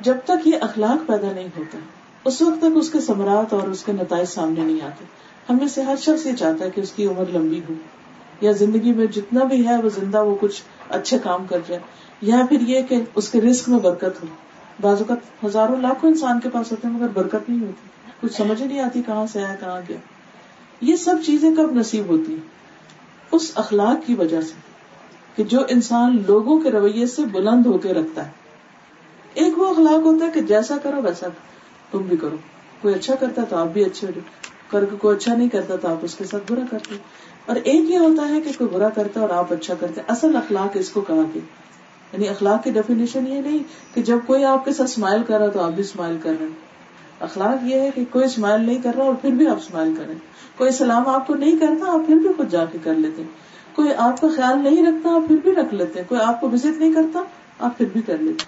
[0.00, 1.78] جب تک یہ اخلاق پیدا نہیں ہوتا،
[2.24, 5.04] اس وقت تک اس کے سمراٹ اور اس کے نتائج سامنے نہیں آتے۔
[5.50, 7.74] ہمیں سے ہر شخص یہ چاہتا ہے کہ اس کی عمر لمبی ہو،
[8.40, 11.80] یا زندگی میں جتنا بھی ہے وہ زندہ وہ کچھ اچھے کام کر جائے،
[12.20, 14.26] یا پھر یہ کہ اس کے رسک میں برکت ہو۔
[14.80, 17.88] بعض اوقات ہزاروں لاکھوں انسان کے پاس ہوتے ہیں مگر برکت نہیں ہوتی۔
[18.20, 19.96] کچھ سمجھ نہیں آتی کہاں سے آیا، کہاں گیا۔
[20.80, 22.40] یہ سب چیزیں کب نصیب ہوتی ہیں؟
[23.32, 24.54] اس اخلاق کی وجہ سے
[25.36, 28.30] کہ جو انسان لوگوں کے رویے سے بلند ہو کے رکھتا ہے۔
[29.34, 31.26] ایک وہ اخلاق ہوتا ہے کہ جیسا کرو ویسا
[31.90, 32.36] تم بھی کرو۔
[32.82, 34.20] کوئی اچھا کرتا ہے تو آپ بھی اچھے ہو۔
[34.70, 36.94] کر کے کوئی اچھا نہیں کرتا تو آپ اس کے ساتھ برا کرتے
[37.46, 40.36] اور ایک یہ ہوتا ہے کہ کوئی برا کرتا ہے اور آپ اچھا کرتے اصل
[40.36, 41.40] اخلاق اس کو کہا کہ
[42.12, 43.58] یعنی اخلاق کی ڈیفینیشن یہ نہیں
[43.94, 46.46] کہ جب کوئی آپ کے ساتھ اسمائل کر رہا تو آپ بھی اسمائل کر رہے
[46.46, 46.65] ہیں۔
[47.20, 50.14] اخلاق یہ ہے کہ کوئی اسمائل نہیں کر رہا اور پھر بھی آپ اسمائل کریں۔
[50.56, 53.22] کوئی سلام آپ کو نہیں کرتا، آپ پھر بھی خود جا کے کر لیتے۔
[53.74, 56.80] کوئی آپ کا خیال نہیں رکھتا، آپ پھر بھی رکھ لیتے۔ کوئی آپ کو وزٹ
[56.80, 57.22] نہیں کرتا،
[57.58, 58.44] آپ پھر بھی کر لیتے۔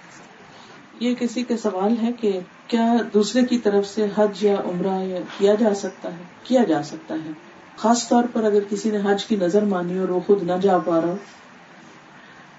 [0.99, 5.19] یہ کسی کا سوال ہے کہ کیا دوسرے کی طرف سے حج یا عمرہ یا
[5.37, 7.31] کیا جا سکتا ہے؟ کیا جا سکتا ہے؟
[7.77, 10.77] خاص طور پر اگر کسی نے حج کی نظر مانی اور وہ خود نہ جا
[10.77, 11.17] پا رہا ہو،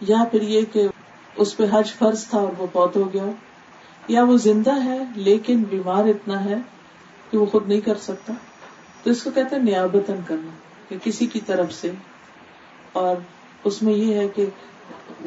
[0.00, 0.88] یا پھر یہ کہ
[1.36, 3.24] اس پہ حج فرض تھا اور وہ فوت ہو گیا
[4.08, 6.56] یا وہ زندہ ہے لیکن بیمار اتنا ہے
[7.30, 8.32] کہ وہ خود نہیں کر سکتا۔
[9.02, 10.50] تو اس کو کہتے ہیں نیابتن کرنا،
[10.88, 11.90] کہ کسی کی طرف سے۔
[12.92, 13.16] اور
[13.64, 14.46] اس میں یہ ہے کہ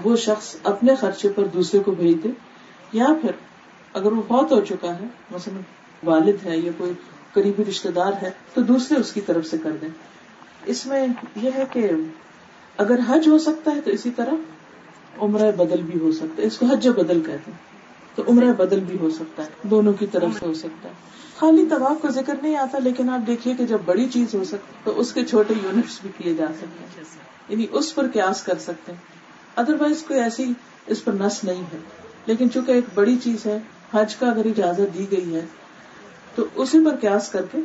[0.03, 2.29] وہ شخص اپنے خرچے پر دوسرے کو بھیج دے
[2.93, 3.31] یا پھر
[3.93, 5.61] اگر وہ فوت ہو چکا ہے، مثلاً
[6.03, 6.93] والد ہے یا کوئی
[7.33, 9.89] قریبی رشتے دار ہے، تو دوسرے اس کی طرف سے کر دیں۔
[10.65, 11.91] اس میں یہ ہے کہ
[12.77, 14.33] اگر حج ہو سکتا ہے تو اسی طرح
[15.17, 17.72] عمرہ بدل بھی ہو سکتا ہے، اس کو حج بدل کہتے ہیں۔
[18.15, 20.93] تو عمرہ بدل بھی ہو سکتا ہے، دونوں کی طرف سے ہو سکتا ہے۔
[21.39, 24.73] خالی طباف کا ذکر نہیں آتا، لیکن آپ دیکھیے کہ جب بڑی چیز ہو سکتی
[24.83, 27.03] تو اس کے چھوٹے یونٹس بھی کیے جا سکتے ہیں۔
[27.49, 28.99] یعنی اس پر قیاس کر سکتے ہیں۔
[29.55, 30.53] ادر وائز کوئی ایسی
[30.87, 31.77] اس پر نس نہیں ہے۔
[32.25, 33.59] لیکن چونکہ ایک بڑی چیز ہے،
[33.93, 35.45] حج کا اگر اجازت دی گئی ہے،
[36.35, 37.57] تو اسی پر قیاس کر کے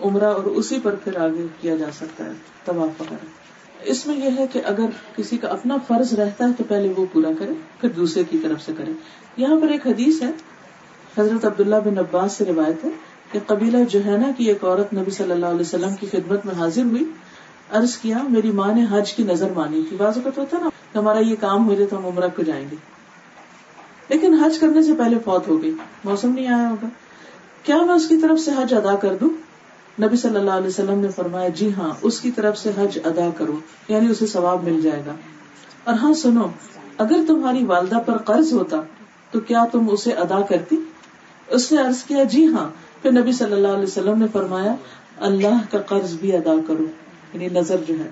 [0.00, 2.32] عمرہ اور اسی پر پھر آگے کیا جا سکتا ہے،
[2.64, 3.43] طواف وغیرہ۔
[3.84, 7.06] اس میں یہ ہے کہ اگر کسی کا اپنا فرض رہتا ہے تو پہلے وہ
[7.12, 8.92] پورا کرے، پھر دوسرے کی طرف سے کرے۔
[9.36, 10.30] یہاں پر ایک حدیث ہے،
[11.18, 12.90] حضرت عبداللہ بن عباس سے روایت ہے
[13.32, 16.82] کہ قبیلہ جوہینا کی ایک عورت نبی صلی اللہ علیہ وسلم کی خدمت میں حاضر
[16.82, 17.04] ہوئی،
[17.70, 21.18] عرض کیا، میری ماں نے حج کی نظر مانی تھی۔ بعض اوقات ہوتا نا ہمارا
[21.18, 22.76] یہ کام ہو جائے تو ہم عمرہ کو جائیں گے۔
[24.08, 25.74] لیکن حج کرنے سے پہلے فوت ہو گئی۔
[26.04, 26.86] موسم نہیں آیا ہوگا۔
[27.62, 29.28] کیا میں اس کی طرف سے حج ادا کر دوں؟
[30.02, 33.28] نبی صلی اللہ علیہ وسلم نے فرمایا جی ہاں اس کی طرف سے حج ادا
[33.36, 33.52] کرو
[33.88, 35.12] یعنی اسے ثواب مل جائے گا۔
[35.84, 36.46] اور ہاں سنو،
[36.98, 38.76] اگر تمہاری والدہ پر قرض ہوتا،
[39.30, 40.76] تو کیا تم اسے ادا کرتی؟
[41.48, 42.70] اس نے عرض کیا جی ہاں۔
[43.02, 44.74] پھر نبی صلی اللہ علیہ وسلم نے فرمایا،
[45.16, 46.84] اللہ کا قرض بھی ادا کرو۔
[47.34, 48.10] یعنی نظر جو ہے،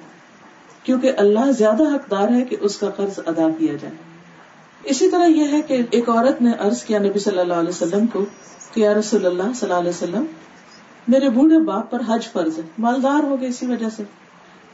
[0.82, 3.94] کیونکہ اللہ زیادہ حقدار ہے کہ اس کا قرض ادا کیا جائے۔
[4.82, 8.06] اسی طرح یہ ہے کہ ایک عورت نے عرض کیا نبی صلی اللہ علیہ وسلم
[8.06, 8.24] کو
[8.74, 10.24] کہ یا رسول اللہ صلی اللہ علیہ وسلم
[11.08, 14.02] میرے بوڑھے باپ پر حج فرض ہے مالدار ہو گئے اسی وجہ سے۔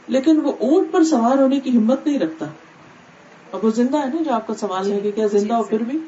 [0.07, 2.45] لیکن وہ اونٹ پر سوار ہونے کی ہمت نہیں رکھتا۔
[3.51, 5.83] اب وہ زندہ ہے نا جو آپ کا سوال ہے کہ کیا زندہ ہو پھر
[5.83, 5.99] بھی؟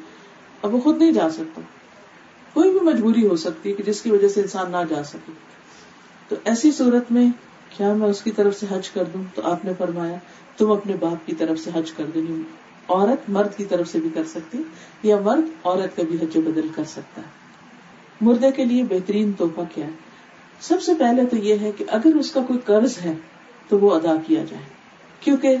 [0.62, 1.60] اب وہ خود نہیں جا سکتا۔
[2.52, 5.32] کوئی بھی مجبوری ہو سکتی ہے کہ جس کی وجہ سے انسان نہ جا سکے۔
[6.28, 7.28] تو ایسی صورت میں
[7.76, 10.16] کیا میں اس کی طرف سے حج کر دوں؟ تو آپ نے فرمایا
[10.56, 12.42] تم اپنے باپ کی طرف سے حج کر دینی
[12.88, 14.62] عورت مرد کی طرف سے بھی کر سکتی
[15.02, 17.26] یا مرد عورت کا بھی حج بدل کر سکتا ہے۔
[18.20, 20.11] مردے کے لیے بہترین تحفہ کیا ہے؟
[20.62, 23.14] سب سے پہلے تو یہ ہے کہ اگر اس کا کوئی قرض ہے
[23.68, 24.62] تو وہ ادا کیا جائے۔
[25.20, 25.56] کیونکہ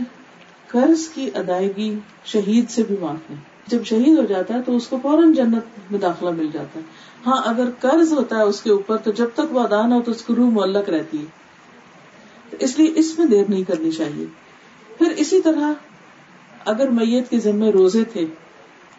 [0.66, 4.88] قرض کی ادائیگی شہید سے بھی معاف نہیں جب شہید ہو جاتا ہے تو اس
[4.88, 6.84] کو فوراً جنت میں داخلہ مل جاتا ہے۔
[7.26, 10.02] ہاں اگر قرض ہوتا ہے اس کے اوپر تو جب تک وہ ادا نہ ہو
[10.02, 11.24] تو اس کی روح معلق رہتی ہے۔
[12.60, 14.26] اس لیے اس میں دیر نہیں کرنی چاہیے۔
[14.98, 15.72] پھر اسی طرح
[16.64, 18.26] اگر میت کے ذمے روزے تھے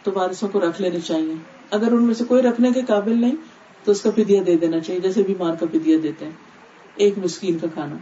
[0.04, 1.34] تو وارثوں کو رکھ لینے چاہیے۔
[1.72, 3.36] اگر ان میں سے کوئی رکھنے کے قابل نہیں
[3.84, 6.32] تو اس کا فدیہ دے دینا چاہیے، جیسے بیمار کا فدیہ دیتے ہیں،
[6.96, 7.96] ایک مسکین کا کھانا۔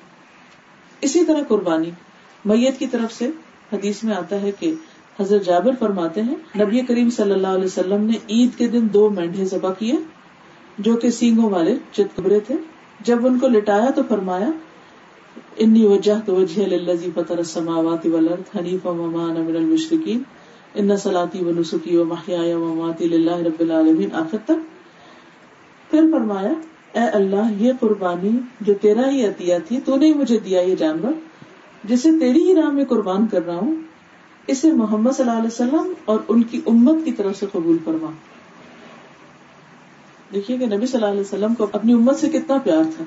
[1.02, 1.92] اسی طرح قربانی۔
[2.46, 3.30] میت کی طرف سے
[3.74, 4.74] حدیث میں آتا ہے کہ
[5.20, 9.10] حضرت جابر فرماتے ہیں، نبی کریم صلی اللہ علیہ وسلم نے عید کے دن دو
[9.10, 9.96] مینڈے ذبح کیے،
[10.78, 12.56] جو کہ سینگوں والے چتکبرے تھے۔
[13.00, 14.50] جب ان کو لٹایا تو فرمایا،
[15.58, 20.24] انی وجہ تو وجہ للذی فطر السماوات والارض حنیفا وما انا من المشرکین۔
[20.76, 24.81] ان صلاتی و نسکی و محیای و مماتی للہ رب العالمین آخر تک
[25.92, 26.54] پھر فرمایا،
[26.94, 28.32] اے اللہ، یہ قربانی
[28.62, 31.12] جو تیرا ہی عطیہ تھی تو نے مجھے دیا یہ جانور،
[31.84, 33.76] جسے تیری ہی راہ میں قربان کر رہا ہوں،
[34.48, 38.12] اسے محمد صلی اللہ علیہ وسلم اور ان کی امت کی طرف سے قبول فرما.
[40.34, 43.04] دیکھیے کہ نبی صلی اللہ علیہ وسلم کو اپنی امت سے کتنا پیار تھا،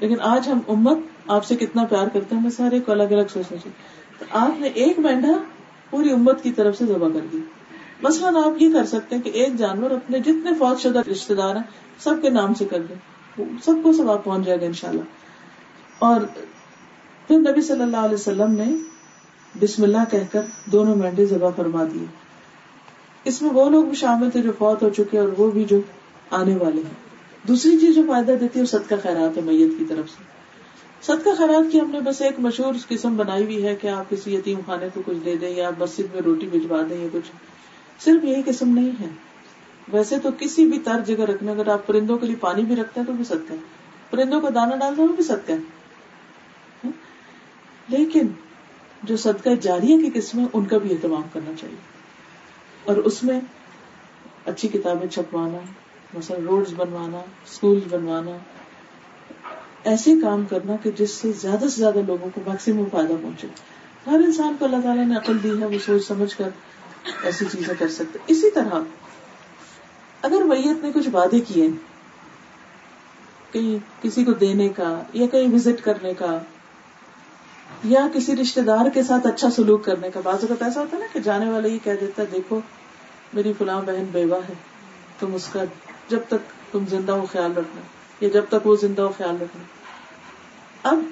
[0.00, 3.58] لیکن آج ہم امت آپ سے کتنا پیار کرتے ہیں سارے کو الگ الگ سوچنا
[3.58, 5.32] چاہیے۔ تو آپ نے ایک مینڈا
[5.90, 7.40] پوری امت کی طرف سے ذبح کر دی
[8.02, 11.56] مثلاً آپ یہ کر سکتے ہیں کہ ایک جانور اپنے جتنے فوج شدہ رشتے دار
[11.56, 11.62] ہیں،
[11.98, 12.96] سب کے نام سے کر دیں
[13.64, 15.02] سب کو سب پہنچ جائے گا ان شاء اللہ
[15.98, 16.20] اور
[17.28, 18.64] پھر نبی صلی اللہ علیہ وسلم نے
[19.60, 22.04] بسم اللہ کہہ کر دونوں مینڈے ذبح فرما دیے۔
[23.24, 25.80] اس میں وہ لوگ بھی شامل تھے جو فوت ہو چکے اور وہ بھی جو
[26.30, 27.12] آنے والے ہیں۔
[27.48, 30.22] دوسری چیز جو فائدہ دیتی ہے، وہ صدقہ خیرات ہے میت کی طرف سے۔
[31.02, 34.34] صدقہ خیرات کی ہم نے بس ایک مشہور قسم بنائی ہوئی ہے کہ آپ کسی
[34.34, 37.51] یتیم خانے کو کچھ دے دیں یا مسجد میں روٹی بھجوا دیں یا کچھ۔
[38.00, 39.08] صرف یہی قسم نہیں ہے۔
[39.88, 43.00] ویسے تو کسی بھی تر جگہ رکھنے، اگر آپ پرندوں کے لیے پانی بھی رکھتے
[43.00, 43.58] ہیں تو بھی صدقہ ہے۔
[44.10, 45.58] پرندوں کو دانا ڈالتے وہ بھی صدقہ ہے۔
[47.88, 48.26] لیکن
[49.02, 51.76] جو صدقہ جاریہ کی قسم ان کا بھی اہتمام کرنا چاہیے۔
[52.84, 53.40] اور اس میں
[54.46, 55.58] اچھی کتابیں چھپوانا،
[56.14, 58.30] مثلا روڈ بنوانا اسکول بنوانا،
[59.84, 63.46] ایسے کام کرنا کہ جس سے زیادہ سے زیادہ لوگوں کو میکسیمم فائدہ پہنچے۔
[64.06, 66.48] ہر انسان کو اللہ تعالیٰ نے عقل دی ہے، وہ سوچ سمجھ کر
[67.22, 68.74] ایسی چیزیں کر سکتے۔ اسی طرح
[70.22, 71.68] اگر میت نے کچھ وعدے کیے
[73.52, 76.38] کہیں کسی کو دینے کا یا کہیں وزٹ کرنے کا
[77.84, 81.02] یا کسی رشتے دار کے ساتھ اچھا سلوک کرنے کا، بعض اوقات ایسا ہوتا ہے
[81.02, 82.60] نا کہ جانے والا یہ کہہ دیتا ہے، دیکھو
[83.34, 84.54] میری فلاں بہن بیوہ ہے،
[85.20, 85.64] تم اس کا
[86.08, 87.80] جب تک تم زندہ ہو خیال رکھنا،
[88.20, 89.62] یا جب تک وہ زندہ ہو خیال رکھنا۔
[90.82, 91.02] اب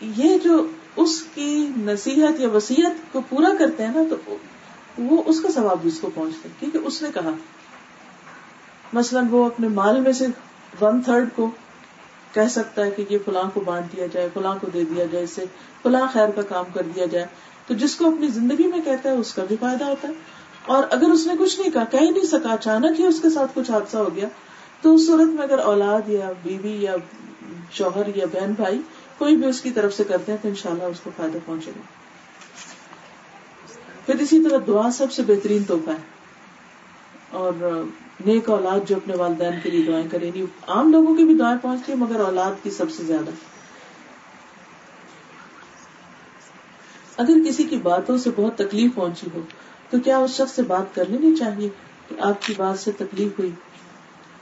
[0.00, 0.66] یہ جو
[0.96, 4.36] اس کی نصیحت یا وسیعت کو پورا کرتے ہیں نا، تو
[4.98, 7.30] وہ اس کا ثواب بھی اس کو پہنچتا ہے۔ کیونکہ اس نے کہا،
[8.92, 10.26] مثلاً وہ اپنے مال میں سے
[10.80, 11.50] ون تھرڈ کو
[12.32, 15.24] کہہ سکتا ہے کہ یہ فلاں کو بانٹ دیا جائے، فلاں کو دے دیا جائے
[15.24, 15.44] اسے
[15.82, 17.26] فلاں خیر کا کام کر دیا جائے۔
[17.66, 20.12] تو جس کو اپنی زندگی میں کہتا ہے، اس کا بھی فائدہ ہوتا ہے۔
[20.66, 23.50] اور اگر اس نے کچھ نہیں کہا، کہہ نہیں سکا، اچانک ہی اس کے ساتھ
[23.54, 24.28] کچھ حادثہ ہو گیا،
[24.82, 26.94] تو اس صورت میں اگر اولاد یا بیوی یا
[27.70, 28.80] شوہر یا بہن بھائی
[29.18, 32.05] کوئی بھی اس کی طرف سے کرتے ہیں، تو انشاءاللہ اس کو فائدہ پہنچے گا۔
[34.06, 36.16] پھر اسی طرح دعا سب سے بہترین تحفہ ہے۔
[37.30, 37.52] اور
[38.26, 41.34] نیک اولاد جو اپنے والدین کے لیے دعائیں کریں یعنی نہیں عام لوگوں کی بھی
[41.34, 43.30] دعائیں پہنچتی ہیں، مگر اولاد کی سب سے زیادہ۔
[47.16, 49.40] اگر کسی کی باتوں سے بہت تکلیف پہنچی ہو،
[49.90, 51.68] تو کیا اس شخص سے بات کر لینی چاہیے
[52.08, 53.50] کہ آپ کی بات سے تکلیف ہوئی؟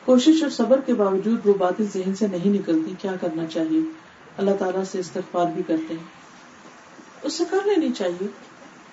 [0.05, 3.81] کوشش اور صبر کے باوجود وہ باتیں ذہن سے نہیں نکلتی، کیا کرنا چاہیے؟
[4.37, 6.05] اللہ تعالیٰ سے استغفار بھی کرتے ہیں۔
[7.23, 8.27] اس سے کر لینی چاہیے۔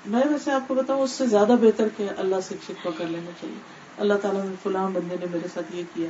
[0.05, 3.31] میں ویسے آپ کو بتاؤں، اس سے زیادہ بہتر کہ اللہ سے شکوا کر لینا
[3.41, 3.55] چاہیے۔
[3.97, 6.07] اللہ تعالیٰ نے فلاں بندے نے میرے ساتھ یہ کیا۔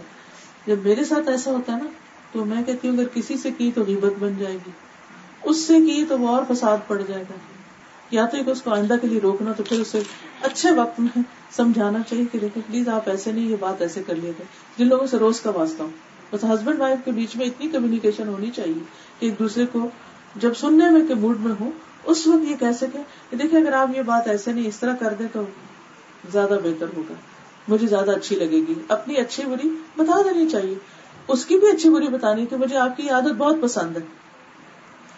[0.68, 1.89] جب میرے ساتھ ایسا ہوتا ہے نا،
[2.32, 4.72] تو میں کہتی ہوں، اگر کسی سے کی تو غیبت بن جائے گی۔
[5.44, 7.34] اس سے کی تو وہ اور فساد پڑ جائے گا۔
[8.12, 10.02] یا تو اس کو آئندہ کے لیے روکنا، تو پھر اسے
[10.42, 11.22] اچھے وقت میں
[11.52, 14.44] سمجھانا چاہیے کہ دیکھو، پلیز آپ ایسے نہیں، یہ بات ایسے کر لیے تھے
[14.78, 18.28] جن لوگوں سے روز کا واسطہ ہوں بس ہسبینڈ وائف کے بیچ میں اتنی کمیونیکیشن
[18.28, 18.84] ہونی چاہیے
[19.20, 19.89] کہ ایک دوسرے کو
[20.36, 21.70] جب سننے میں کے موڈ میں ہو
[22.04, 22.99] اس وقت یہ کہہ سکے
[23.30, 25.43] کہ دیکھیں اگر آپ یہ بات ایسے نہیں اس طرح کر دیں تو
[26.32, 27.14] زیادہ بہتر ہوگا۔
[27.68, 30.76] مجھے زیادہ اچھی لگے گی۔ اپنی اچھی بری بتا دینی چاہیے۔
[31.28, 34.02] اس کی بھی اچھی بری بتانی کہ مجھے آپ کی عادت بہت پسند ہے۔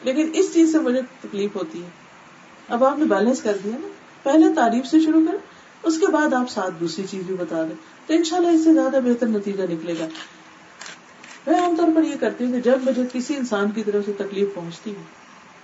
[0.04, 1.90] لیکن اس چیز سے مجھے تکلیف ہوتی ہے۔
[2.70, 3.88] اب آپ نے بیلنس کر دیا نا۔
[4.24, 5.38] پہلے تعریف سے شروع کر
[5.84, 7.76] اس کے بعد آپ ساتھ دوسری چیز بھی بتا دیں۔
[8.08, 10.08] تو ان شاء اللہ اس سے زیادہ بہتر نتیجہ نکلے گا۔
[11.48, 14.14] میں عام طور پر یہ کرتی ہوں کہ جب مجھے کسی انسان کی طرف سے
[14.14, 15.04] تکلیف پہنچتی ہے،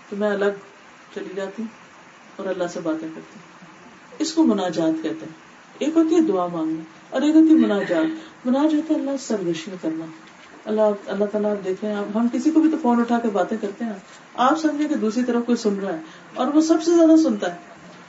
[0.10, 0.46] تو میں الگ
[1.16, 1.64] چلی جاتی
[2.36, 3.40] اور اللہ سے باتیں کرتی۔
[4.20, 5.50] اس کو مناجات کہتے ہیں۔
[5.80, 8.06] ایک ہوتی ہے دعا مانگنا اور ایک ہوتی ہے مناجات۔
[8.46, 10.06] مناجات اللہ سروشی کرنا۔
[10.66, 13.86] اللہ اللہ تعالیٰ آپ دیکھیں ہم کسی کو بھی تو فون اٹھا کے باتیں کرتے
[13.86, 13.94] ہیں۔
[14.34, 16.02] آپ سمجھے کہ دوسری طرف کوئی سن رہا ہے
[16.34, 17.58] اور وہ سب سے زیادہ سنتا ہے۔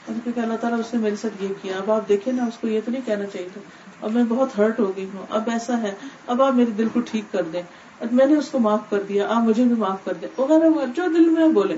[0.05, 2.67] کیونکہ اللہ تعالیٰ اس نے میرے ساتھ یہ کیا۔ اب آپ دیکھیں نا، اس کو
[2.67, 3.61] یہ تو نہیں کہنا چاہیے تھا۔
[4.01, 5.95] اب میں بہت ہرٹ ہو گئی ہوں۔ اب ایسا ہے۔
[6.27, 7.61] اب آپ میرے دل کو ٹھیک کر دیں۔
[7.99, 10.85] اب میں نے اس کو معاف کر دیا۔ آپ مجھے بھی معاف کر دیں۔ وغیرہ
[10.95, 11.77] جو دل میں بولے۔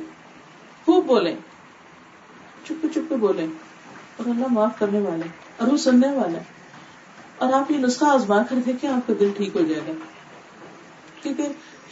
[0.85, 1.35] خوب بولے
[2.65, 3.15] چپ چپ کے
[4.17, 5.27] اور اللہ معاف کرنے والے،
[5.57, 6.39] اور وہ سننے والا
[7.37, 9.93] اور آپ یہ نسخہ آزما کر دیکھیں آپ کا دل ٹھیک ہو جائے گا۔
[11.21, 11.47] کیونکہ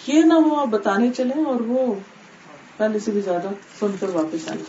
[0.08, 1.94] یہ نہ ہو آپ بتانے چلے اور وہ
[2.78, 4.64] پہلے سے بھی زیادہ سن کر واپس آئے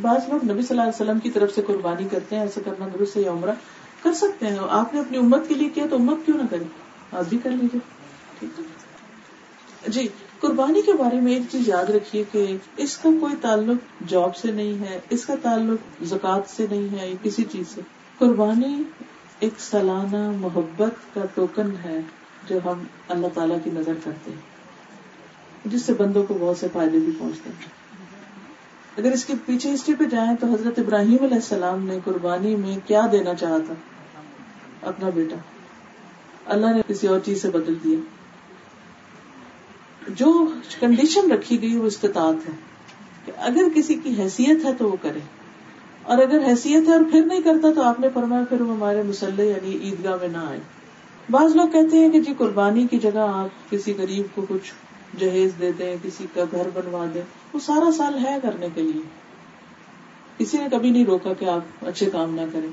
[0.00, 2.86] بعض لوگ نبی صلی اللہ علیہ وسلم کی طرف سے قربانی کرتے ہیں، ایسا کرنا
[2.94, 3.54] درست یا عمرہ؟
[4.02, 6.64] کر سکتے ہیں۔ آپ نے اپنی امت کے لیے کیا تو امت کیوں نہ کرے؟
[7.12, 7.80] آپ بھی کر لیجیے
[8.38, 10.08] ٹھیک ہے۔ جی۔
[10.42, 14.52] قربانی کے بارے میں ایک چیز یاد رکھیے کہ اس کا کوئی تعلق جاب سے
[14.52, 17.80] نہیں ہے، اس کا تعلق زکوٰۃ سے نہیں ہے کسی چیز سے۔
[18.18, 18.82] قربانی
[19.38, 22.00] ایک سالانہ محبت کا ٹوکن ہے
[22.48, 24.38] جو ہم اللہ تعالی کی نظر کرتے ہیں،
[25.64, 27.66] جس سے بندوں کو بہت سے فائدے بھی پہنچتے ہیں۔
[28.98, 32.78] اگر اس کے پیچھے ہسٹری پہ جائیں تو حضرت ابراہیم علیہ السلام نے قربانی میں
[32.86, 33.74] کیا دینا چاہا تھا؟
[34.82, 35.36] اپنا بیٹا۔
[36.46, 38.21] اللہ نے کسی اور چیز سے بدل دیا۔
[40.08, 40.46] جو
[40.80, 42.54] کنڈیشن رکھی گئی وہ استطاعت ہے
[43.24, 45.18] کہ اگر کسی کی حیثیت ہے تو وہ کرے۔
[46.02, 49.02] اور اگر حیثیت ہے اور پھر نہیں کرتا تو آپ نے فرمایا پھر وہ ہمارے
[49.02, 50.60] مسلح یعنی عیدگاہ میں نہ آئے۔
[51.30, 54.72] بعض لوگ کہتے ہیں کہ جی قربانی کی جگہ آپ کسی غریب کو کچھ
[55.18, 57.22] جہیز دے دیں، کسی کا گھر بنوا دیں۔
[57.52, 59.02] وہ سارا سال ہے کرنے کے لیے۔
[60.38, 62.68] کسی نے کبھی نہیں روکا کہ آپ اچھے کام نہ کریں۔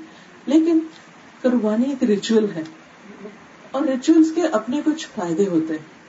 [0.46, 0.78] لیکن
[1.42, 2.62] قربانی ایک ریچول ہے
[3.70, 5.99] اور ریچولس کے اپنے کچھ فائدے ہوتے ہیں۔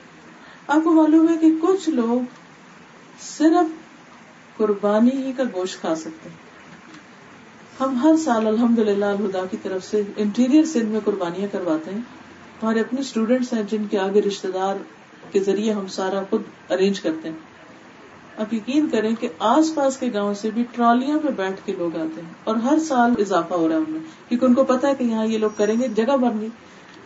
[0.66, 2.24] آپ کو معلوم ہے کہ کچھ لوگ
[3.20, 3.82] صرف
[4.56, 6.36] قربانی ہی کا گوشت کھا سکتے ہیں۔
[7.80, 12.00] ہم ہر سال الحمد للہ الہدا کی طرف سے انٹیریئر سندھ میں قربانیاں کرواتے ہیں۔
[12.62, 14.76] ہمارے اپنے اسٹوڈینٹس ہیں جن کے آگے رشتے دار
[15.32, 17.36] کے ذریعے ہم سارا خود ارینج کرتے ہیں۔
[18.38, 21.96] آپ یقین کریں کہ آس پاس کے گاؤں سے بھی ٹرالیاں پہ بیٹھ کے لوگ
[21.96, 24.88] آتے ہیں اور ہر سال اضافہ ہو رہا ہے ان میں۔ کیونکہ ان کو پتا
[24.88, 26.48] ہے کہ یہاں یہ لوگ کریں گے، جگہ بن گئی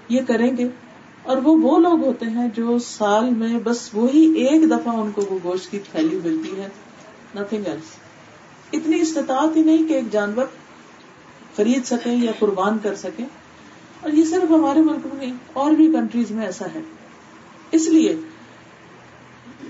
[0.08, 0.68] یہ کریں گے۔
[1.26, 5.22] اور وہ وہ لوگ ہوتے ہیں جو سال میں بس وہی ایک دفعہ ان کو
[5.30, 6.68] وہ گوشت کی تھیلی ملتی ہے
[7.34, 7.94] نتنگ ایلس
[8.72, 10.44] اتنی استطاعت ہی نہیں کہ ایک جانور
[11.56, 13.24] خرید سکیں یا قربان کر سکیں
[14.00, 16.80] اور یہ صرف ہمارے ملک میں نہیں، اور بھی کنٹریز میں ایسا ہے۔
[17.70, 18.16] اس لیے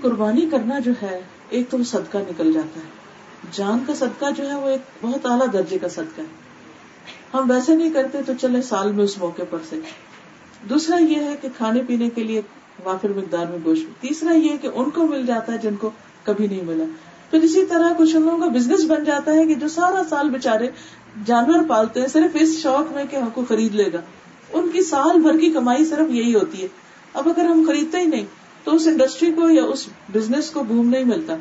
[0.01, 2.89] قربانی کرنا جو ہے، ایک تو صدقہ نکل جاتا ہے۔
[3.51, 6.35] جان کا صدقہ جو ہے، وہ ایک بہت اعلیٰ درجے کا صدقہ ہے۔
[7.33, 9.79] ہم ویسے نہیں کرتے تو چلے سال میں اس موقع پر سے۔
[10.61, 12.41] دوسرا یہ ہے کہ کھانے پینے کے لیے
[12.83, 15.89] وافر مقدار میں گوشت، تیسرا یہ کہ ان کو مل جاتا ہے جن کو
[16.23, 16.83] کبھی نہیں ملا۔
[17.31, 20.29] پھر اسی طرح کچھ ان لوگوں کا بزنس بن جاتا ہے کہ جو سارا سال
[20.29, 20.67] بےچارے
[21.25, 24.01] جانور پالتے ہیں، صرف اس شوق میں کہ ہم کو خرید لے گا۔
[24.53, 26.67] ان کی سال بھر کی کمائی صرف یہی ہوتی ہے۔
[27.13, 28.25] اب اگر ہم خریدتے ہی نہیں،
[28.63, 31.35] تو اس انڈسٹری کو یا اس بزنس کو بوم نہیں ملتا۔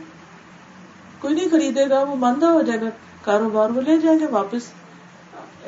[1.20, 2.86] کوئی نہیں خریدے گا، وہ ماندہ ہو جائے گا،
[3.22, 4.62] کاروبار وہ لے جائیں گے، واپس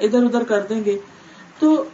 [0.01, 0.99] ادھر ادھر کر دیں گے۔
[1.59, 1.85] تو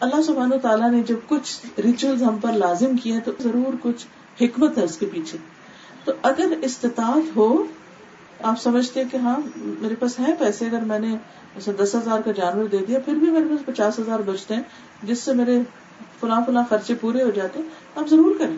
[0.00, 4.06] اللہ سبحانہ تعالیٰ نے جب کچھ ریچول ہم پر لازم کیے تو ضرور کچھ
[4.42, 5.38] حکمت ہے اس کے پیچھے۔
[6.04, 7.64] تو اگر استطاعت ہو،
[8.42, 11.16] آپ سمجھتے کہ ہاں میرے پاس ہے پیسے، اگر میں نے
[11.78, 14.62] دس ہزار کا جانور دے دیا، پھر بھی میرے پاس پچاس ہزار بچتے ہیں،
[15.02, 15.58] جس سے میرے
[16.20, 17.60] فلاں فلاں خرچے پورے ہو جاتے
[17.96, 18.56] آپ ضرور کریں۔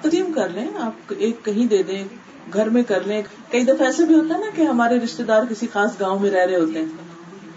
[0.00, 2.04] تقسیم کر لیں، آپ ایک کہیں دے دیں،
[2.52, 5.42] گھر میں کر لیں۔ کئی دفعہ ایسے بھی ہوتا ہے نا کہ ہمارے رشتے دار
[5.50, 6.86] کسی خاص گاؤں میں رہ رہے ہوتے ہیں،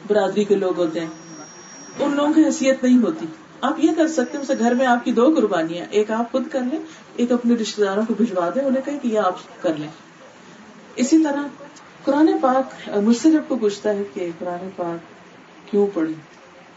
[0.07, 1.24] برادری کے لوگ ہوتے ہیں۔
[1.99, 3.25] ان لوگوں کی حیثیت نہیں ہوتی۔
[3.61, 6.59] آپ یہ کر سکتے ہیں گھر میں آپ کی دو قربانیاں، ایک آپ خود کر
[6.59, 6.79] لیں،
[7.15, 9.87] ایک اپنے رشتے داروں کو بھجوا دیں، انہیں کہیں کہ یہ آپ کر لیں۔
[10.95, 11.43] اسی طرح
[12.03, 16.13] قرآن پاک مجھ سے جب کو پوچھتا ہے کہ قرآن پاک کیوں پڑھیں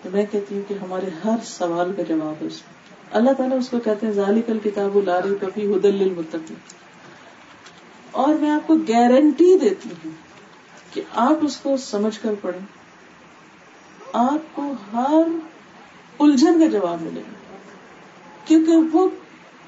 [0.02, 2.78] تو میں کہتی ہوں کہ ہمارے ہر سوال کا جواب ہے اس میں۔
[3.10, 6.54] اللہ تعالیٰ اس کو کہتے ہیں ذالی کل کتاب لاری کبھی حدل المتقی
[8.10, 10.10] اور میں آپ کو گارنٹی دیتی ہوں
[10.92, 12.77] کہ آپ اس کو سمجھ کر پڑھیں۔
[14.12, 15.22] آپ کو ہر
[16.18, 17.32] الجھن کا جواب ملے گا۔
[18.44, 19.08] کیونکہ وہ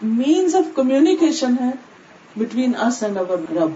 [0.03, 1.70] مینس آف کمیونیکیشن ہے
[2.36, 3.70] بٹوین اس اینڈ اوور رب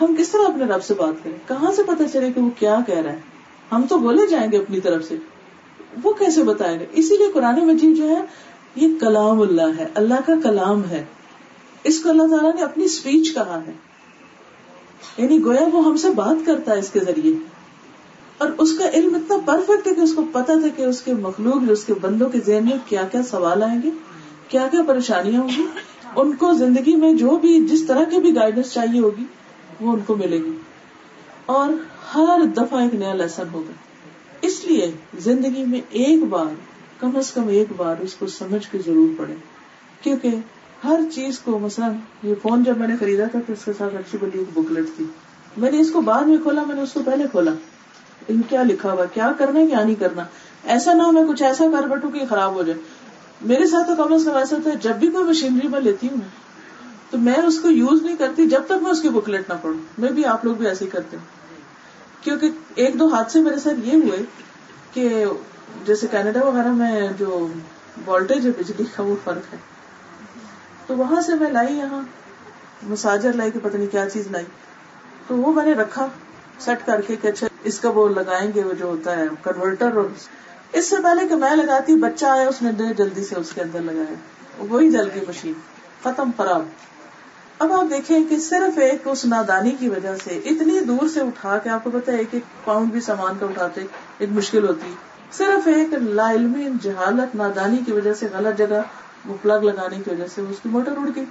[0.00, 2.78] ہم کس طرح اپنے رب سے بات کریں؟ کہاں سے پتا چلے کہ وہ کیا
[2.86, 3.18] کہہ رہا ہے؟
[3.72, 5.16] ہم تو بولے جائیں گے اپنی طرف سے۔
[6.02, 8.22] وہ کیسے بتائے گا اسی لیے قرآن مجید جو ہے،
[8.76, 11.04] یہ کلام اللہ ہے۔ اللہ کا کلام ہے۔
[11.84, 13.72] اس کو اللہ تعالیٰ نے اپنی اسپیچ کہا ہے۔
[15.16, 17.51] یعنی گویا وہ ہم سے بات کرتا ہے اس کے ذریعے۔
[18.42, 21.14] اور اس کا علم اتنا پرفیکٹ ہے کہ اس کو پتا تھا کہ اس کے
[21.14, 23.90] مخلوق جو اس کے بندوں کے ذہن میں کیا کیا سوال آئیں گے،
[24.48, 25.66] کیا کیا پریشانیاں ہوں گی،
[26.16, 29.24] ان کو زندگی میں جو بھی جس طرح کی بھی گائیڈنس چاہیے ہوگی،
[29.80, 30.56] وہ ان کو ملے گی۔
[31.46, 31.68] اور
[32.14, 33.72] ہر دفعہ ایک نیا لیسن ہوگا۔
[34.42, 36.54] اس لیے زندگی میں ایک بار،
[37.00, 39.34] کم از کم ایک بار اس کو سمجھ کے ضرور پڑے
[40.00, 40.28] کیونکہ
[40.84, 43.94] ہر چیز کو مثلاً یہ فون جب میں نے خریدا تھا تو اس کے ساتھ
[43.94, 45.04] اچھی بلی ایک بکلیٹ تھی۔
[45.56, 47.50] میں نے اس کو بعد میں کھولا، میں نے اس کو پہلے کھولا۔
[48.28, 50.24] ان کیا لکھا ہوا کیا کرنا ہے؟ کیا نہیں کرنا؟
[50.64, 52.78] ایسا نہ ہو میں کچھ ایسا کر بیٹھوں کہ خراب ہو جائے۔
[53.40, 56.20] میرے ساتھ تو کم از کم ایسا تھا جب بھی کوئی مشینری میں لیتی ہوں
[57.10, 59.78] تو میں اس کو یوز نہیں کرتی۔ جب تک میں اس کی بکلیٹ نہ پڑھوں،
[59.98, 61.24] میں بھی آپ لوگ بھی ایسے ہی کرتے ہیں۔
[62.24, 64.22] کیونکہ ایک دو حادثے میرے ساتھ یہ ہوئے
[64.92, 65.24] کہ
[65.86, 67.48] جیسے کینیڈا وغیرہ میں جو
[68.06, 69.58] وولٹیج ہے، بجلی کا وہ فرق ہے۔
[70.86, 72.02] تو وہاں سے میں لائی یہاں،
[72.82, 74.44] مساجر لائی کہ پتہ نہیں کیا چیز لائی۔
[75.26, 76.08] تو وہ میں نے رکھا۔
[76.58, 79.96] سیٹ کر کے کہ اچھا اس کا وہ لگائیں گے وہ جو ہوتا ہے کنورٹر
[79.96, 80.04] اور
[80.72, 83.80] اس سے پہلے کہ میں لگاتی، بچہ آیا، اس نے جلدی سے اس کے اندر
[83.80, 84.14] لگایا۔
[84.58, 85.52] وہی جل گئی مشین۔
[86.02, 86.62] ختم، خراب۔
[87.58, 91.58] اب آپ دیکھیں کہ صرف ایک اس نادانی کی وجہ سے اتنی دور سے اٹھا
[91.58, 93.80] کے، آپ کو پتا ایک ایک پاؤنڈ بھی سامان کا اٹھاتے،
[94.18, 94.94] ایک مشکل ہوتی۔
[95.32, 98.82] صرف ایک لا علمی جہالت، نادانی کی وجہ سے غلط جگہ،
[99.26, 101.24] وہ پلگ لگانے کی وجہ سے اس کی موٹر اڑ گئی۔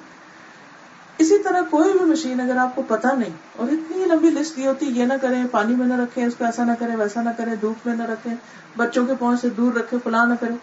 [1.22, 4.68] اسی طرح کوئی بھی مشین اگر آپ کو پتا نہیں اور اتنی لمبی لسٹ کی
[4.68, 7.30] ہوتی یہ نہ کریں، پانی میں نہ رکھیں، اس کو ایسا نہ کریں، ویسا نہ
[7.38, 8.34] کریں، دھوپ میں نہ رکھیں،
[8.78, 10.56] بچوں کے پہنچ سے دور رکھے فلاں نہ کریں۔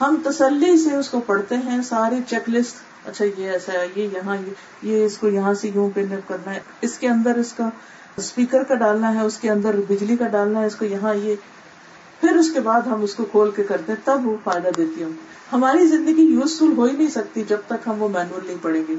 [0.00, 4.08] ہم تسلی سے اس کو پڑھتے ہیں، ساری چیک لسٹ اچھا یہ ایسا ہے، یہ
[4.12, 4.36] یہاں،
[4.82, 7.68] یہ اس کو یہاں سے یوں پن کرنا ہے، اس کے اندر اس کا
[8.16, 11.34] اسپیکر کا ڈالنا ہے، اس کے اندر بجلی کا ڈالنا ہے، اس کو یہاں، یہ۔
[12.20, 15.02] پھر اس کے بعد ہم اس کو کھول کے کرتے ہیں، تب وہ فائدہ دیتی
[15.02, 15.12] ہوں۔
[15.52, 18.94] ہماری زندگی یوزفل ہو ہی نہیں سکتی جب تک ہم وہ مینوئل نہیں پڑیں گے۔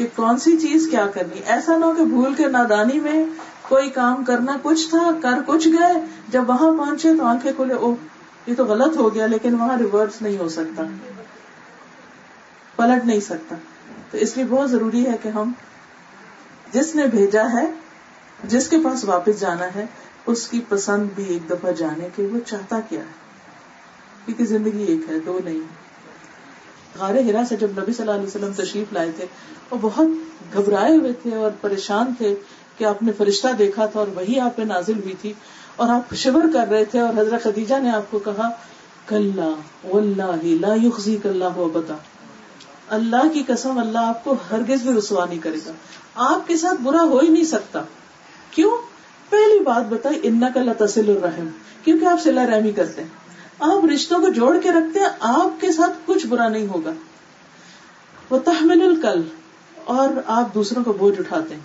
[0.00, 3.24] کہ کون سی چیز کیا کرنی؟ ایسا نہ ہو کہ بھول کے نادانی میں
[3.62, 7.94] کوئی کام کرنا کچھ تھا، کر کچھ گئے، جب وہاں پہنچے تو آنکھیں کھولے او
[8.46, 10.82] یہ تو غلط ہو گیا، لیکن وہاں ریورس نہیں ہو سکتا،
[12.76, 13.56] پلٹ نہیں سکتا۔
[14.10, 15.52] تو اس لیے بہت ضروری ہے کہ ہم
[16.72, 17.72] جس نے بھیجا ہے،
[18.44, 19.86] جس کے پاس واپس جانا ہے،
[20.26, 23.12] اس کی پسند بھی ایک دفعہ جانے کے، وہ چاہتا کیا ہے؟
[24.24, 25.79] کیونکہ زندگی ایک ہے، دو نہیں۔
[26.98, 29.26] غار ہرا سے جب نبی صلی اللہ علیہ وسلم تشریف لائے تھے،
[29.70, 30.06] وہ بہت
[30.54, 32.34] گھبرائے ہوئے تھے اور پریشان تھے
[32.78, 35.32] کہ آپ نے فرشتہ دیکھا تھا اور وہی آپ پہ نازل ہوئی تھی۔
[35.76, 38.50] اور آپ شور کر رہے تھے اور حضرت خدیجہ نے آپ کو کہا
[39.06, 39.30] کل
[40.60, 41.94] لا یخزی کلّہ ہو بتا
[42.88, 45.72] اللہ کی قسم اللہ آپ کو ہرگز بھی رسوا نہیں کرے گا۔
[46.14, 47.82] آپ کے ساتھ برا ہو ہی نہیں سکتا۔
[48.50, 48.70] کیوں؟
[49.30, 51.48] پہلی بات بتائی ان کا لتصل الرحم،
[51.84, 53.08] کیونکہ آپ سلا رحمی کرتے ہیں۔
[53.60, 56.92] آپ رشتوں کو جوڑ کے رکھتے ہیں، آپ کے ساتھ کچھ برا نہیں ہوگا۔
[58.30, 59.22] وہ تحمل الکل
[59.84, 61.62] اور آپ دوسروں کا بوجھ اٹھاتے ہیں۔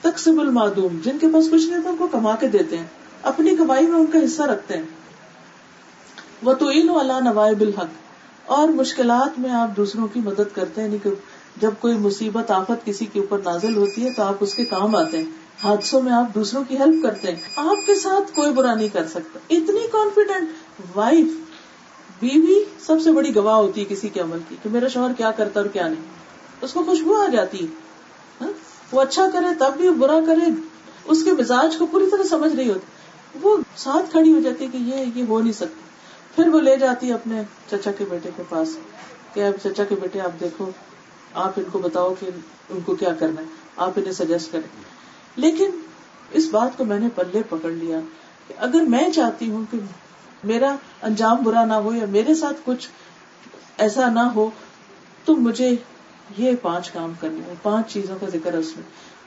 [0.00, 2.86] تقسیم المعدوم، جن کے پاس کچھ نہیں تھا ان کو کما کے دیتے ہیں۔
[3.22, 4.82] اپنی کمائی میں ان کا حصہ رکھتے ہیں۔
[6.42, 7.86] وہ تو اللہ نوائے بالحق
[8.46, 11.10] اور مشکلات میں آپ دوسروں کی مدد کرتے ہیں۔ یعنی
[11.56, 14.96] جب کوئی مصیبت، آفت کسی کے اوپر نازل ہوتی ہے، تو آپ اس کے کام
[14.96, 15.24] آتے ہیں۔
[15.64, 19.06] حادثوں میں آپ دوسروں کی ہیلپ کرتے ہیں۔ آپ کے ساتھ کوئی برا نہیں کر
[19.06, 20.48] سکتا۔ اتنی کانفیڈینٹ
[20.94, 21.26] وائف،
[22.20, 25.30] بیوی سب سے بڑی گواہ ہوتی ہے کسی کے عمل کی کہ میرا شوہر کیا
[25.30, 26.02] کرتا اور کیا نہیں۔
[26.60, 27.66] اس کو خوشبو آ جاتی
[28.40, 28.48] ہاں؟
[28.92, 30.50] وہ اچھا کرے تب بھی برا کرے،
[31.04, 32.86] اس کے مزاج کو پوری طرح سمجھ رہی ہوتی۔
[33.42, 35.80] وہ ساتھ کھڑی ہو جاتی کہ یہ یہ ہو نہیں سکتی
[36.36, 38.76] پھر وہ لے جاتی اپنے چچا کے بیٹے کے پاس
[39.34, 40.70] کہ اب چچا کے بیٹے آپ دیکھو،
[41.34, 42.30] آپ ان کو بتاؤ کہ
[42.70, 44.82] ان کو کیا کرنا ہے، آپ انہیں سجیسٹ کریں۔
[45.36, 45.70] لیکن
[46.30, 48.00] اس بات کو میں نے پلے پکڑ لیا
[48.48, 49.78] کہ اگر میں چاہتی ہوں کہ
[50.44, 52.88] میرا انجام برا نہ ہو یا میرے ساتھ کچھ
[53.78, 54.50] ایسا نہ ہو،
[55.24, 55.76] تو مجھے
[56.38, 58.84] یہ پانچ کام کرنے ہیں، پانچ چیزوں کا ذکر ہے اس میں۔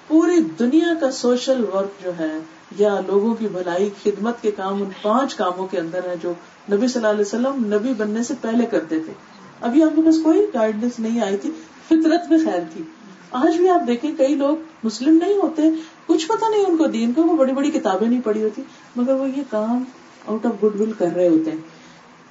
[0.07, 2.31] پوری دنیا کا سوشل ورک جو ہے،
[2.79, 6.33] یا لوگوں کی بھلائی، خدمت کے کام، ان پانچ کاموں کے اندر ہے جو
[6.71, 9.13] نبی صلی اللہ علیہ وسلم نبی بننے سے پہلے کرتے تھے۔
[9.61, 11.51] ابھی آپ کے پاس کوئی گائیڈنس نہیں آئی تھی،
[11.85, 12.83] فطرت میں خیر تھی۔
[13.31, 15.61] آج بھی آپ دیکھیں، کئی لوگ مسلم نہیں ہوتے،
[16.05, 18.61] کچھ پتا نہیں ان کو دین کو وہ بڑی بڑی کتابیں نہیں پڑھی ہوتی،
[18.95, 19.83] مگر وہ یہ کام
[20.27, 21.57] آؤٹ آف گڈ ول کر رہے ہوتے ہیں۔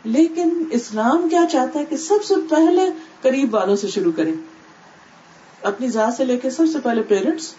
[0.05, 2.83] لیکن اسلام کیا چاہتا ہے کہ سب سے پہلے
[3.23, 4.33] قریب والوں سے شروع کریں
[5.63, 7.55] اپنی ذات سے لے کے سب سے پہلے پیرنٹس،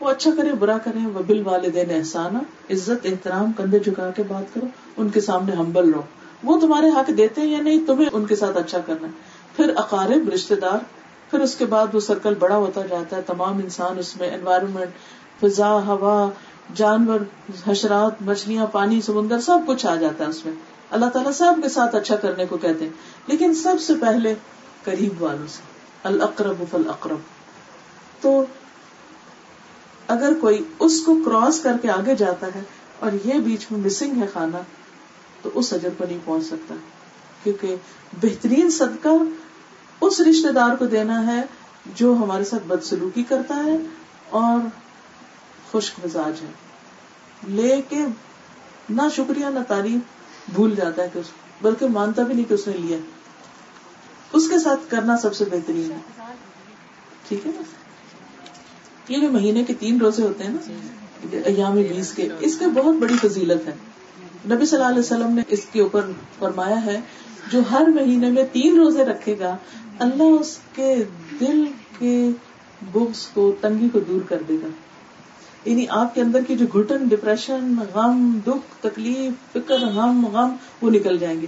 [0.00, 2.38] وہ اچھا کرے، برا کرے، وہ بل والدین احسانہ،
[2.70, 4.66] عزت، احترام، کندھے جھکا کے بات کرو،
[4.96, 6.02] ان کے سامنے ہمبل رہو۔
[6.44, 9.12] وہ تمہارے حق دیتے ہیں یا نہیں، تمہیں ان کے ساتھ اچھا کرنا ہے۔
[9.56, 10.78] پھر اقارب رشتے دار،
[11.30, 14.90] پھر اس کے بعد وہ سرکل بڑا ہوتا جاتا ہے۔ تمام انسان اس میں انوائرمنٹ
[15.40, 16.30] فضا، ہوا
[16.74, 17.20] جانور،
[17.66, 20.52] حشرات، مچھلیاں، پانی، سمندر، سب کچھ آ جاتا ہے اس میں۔
[20.90, 22.92] اللہ تعالیٰ سب کے ساتھ اچھا کرنے کو کہتے ہیں۔
[23.26, 24.34] لیکن سب سے پہلے
[24.84, 25.60] قریب والوں سے
[26.02, 27.16] القرب فل اقرب
[28.20, 28.44] تو
[30.08, 32.62] اگر کوئی اس کو کراس کر کے آگے جاتا ہے
[32.98, 34.58] اور یہ بیچ میں مسنگ ہے کھانا
[35.42, 36.74] تو اس اجر پر نہیں پہنچ سکتا۔
[37.42, 37.76] کیونکہ
[38.22, 39.08] بہترین صدقہ
[40.00, 41.42] اس رشتے دار کو دینا ہے
[41.94, 43.76] جو ہمارے ساتھ بدسلوکی کرتا ہے
[44.30, 44.66] اور
[45.74, 46.50] خشک مزاج ہے۔
[47.48, 48.04] لے کے
[48.90, 50.00] نہ شکریہ، نہ تعریف
[50.54, 51.20] بھول جاتا ہے کہ
[51.62, 52.98] بلکہ مانتا بھی نہیں کہ اس نے لیا۔
[54.32, 55.96] اس کے ساتھ کرنا سب سے بہترین ہے۔
[57.28, 57.62] ٹھیک ہے نا؟
[59.08, 60.70] یہ جو مہینے کے تین روزے ہوتے ہیں نا۔
[61.44, 63.74] ایام بیس کے۔ اس کے بہت بڑی فضیلت ہے۔
[64.54, 66.00] نبی صلی اللہ علیہ وسلم نے اس کے اوپر
[66.38, 67.00] فرمایا ہے،
[67.52, 69.56] جو ہر مہینے میں تین روزے رکھے گا،
[69.98, 70.96] اللہ اس کے
[71.40, 71.64] دل
[71.98, 72.30] کے
[72.92, 74.68] بکس کو، تنگی کو دور کر دے گا۔
[75.64, 80.90] یعنی آپ کے اندر کی جو گھٹن ڈپریشن غم دکھ تکلیف فکر غم غم وہ
[80.90, 81.46] نکل جائیں گے۔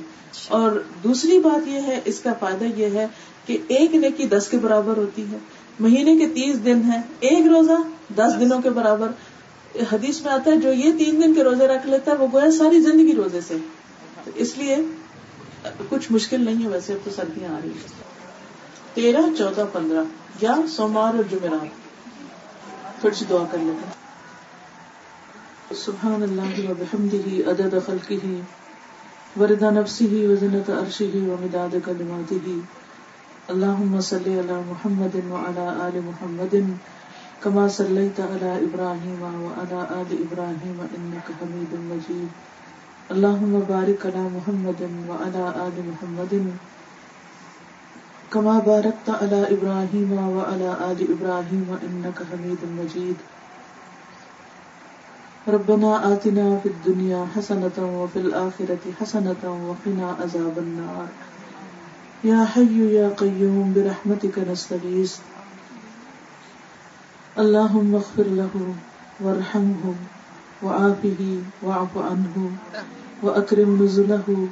[0.48, 3.06] اور دوسری بات یہ ہے اس کا فائدہ یہ ہے
[3.46, 5.38] کہ ایک نیکی دس کے برابر ہوتی ہے۔
[5.80, 7.72] مہینے کے تیس دن ہے ایک روزہ
[8.16, 9.10] دس دنوں کے برابر۔
[9.92, 12.50] حدیث میں آتا ہے جو یہ تین دن کے روزے رکھ لیتا ہے وہ گویا
[12.50, 13.56] ساری زندگی روزے سے۔
[14.34, 14.76] اس لیے
[15.88, 17.88] کچھ مشکل نہیں ہے ویسے تو سردیاں آ رہی ہیں۔
[18.94, 20.04] تیرہ چودہ پندرہ
[20.40, 21.66] یا سوموار اور جمعرات۔
[23.00, 24.05] تھوڑی سی دعا کر لیتے
[25.74, 28.14] سبحان اللہ و بحمدہ، عدد خلقہ
[29.40, 32.48] وردا نفسہ، وزنت عرشہ ومداد کلماتہ۔
[33.48, 36.54] اللہم صلی علی محمد وعلی آل محمد،
[37.40, 42.28] کما صلیت علی ابراہیم وعلی آل ابراہیم انک حمید مجید۔
[43.12, 46.34] اللہم بارک علی محمد وعلی آل محمد،
[48.30, 53.14] کما بارکت علی ابراہیم و علی آل ابراہیم انک حمید مجید۔
[55.53, 61.05] ربنا آتنا فی الدنیا حسنتا و فی الآخرة حسنتا و قنا عذاب النار.
[62.22, 65.12] یا حی یا قیوم برحمتک نستغیث.
[67.36, 68.72] اللہم اغفر له
[69.20, 69.94] وارحمه
[70.62, 72.51] وعافه وعف عنه
[73.22, 74.49] واکرم نزله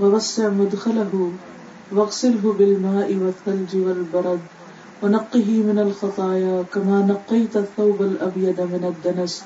[0.00, 1.30] ووسع مدخله
[1.92, 4.40] واغسله بالماء والثلج والبرد
[5.02, 9.42] ونقه من الخطايا كما نقيت الثوب الأبيض من الدنس.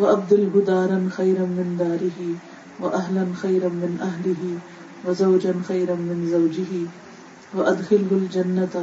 [0.00, 2.34] وأبدله دارا خيرا من داره،
[2.80, 4.56] وأهلا خيرا من أهله،
[5.04, 6.84] وزوجا خيرا من زوجه،
[7.54, 8.82] وأدخله الجنة،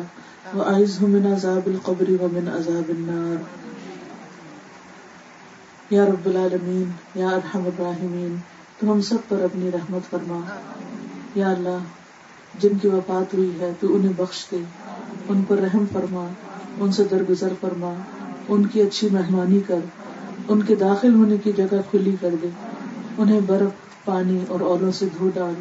[0.53, 3.57] وأعزه من عذاب القبر ومن عذاب النار.
[5.89, 8.35] یا رب العالمین یا ارحم الراحمین
[8.79, 10.39] تو ہم سب پر اپنی رحمت فرما.
[11.35, 11.77] یا اللہ،
[12.59, 14.57] جن کی وفات ہوئی ہے، تو انہیں بخش دے.
[15.29, 16.27] ان پر رحم فرما،
[16.79, 17.93] ان سے درگزر فرما.
[18.47, 19.79] ان کی اچھی مہمانی کر.
[20.47, 22.47] ان کے داخل ہونے کی جگہ کھلی کر دے۔
[23.17, 25.53] انہیں برف، پانی اور اولوں سے دھو ڈال۔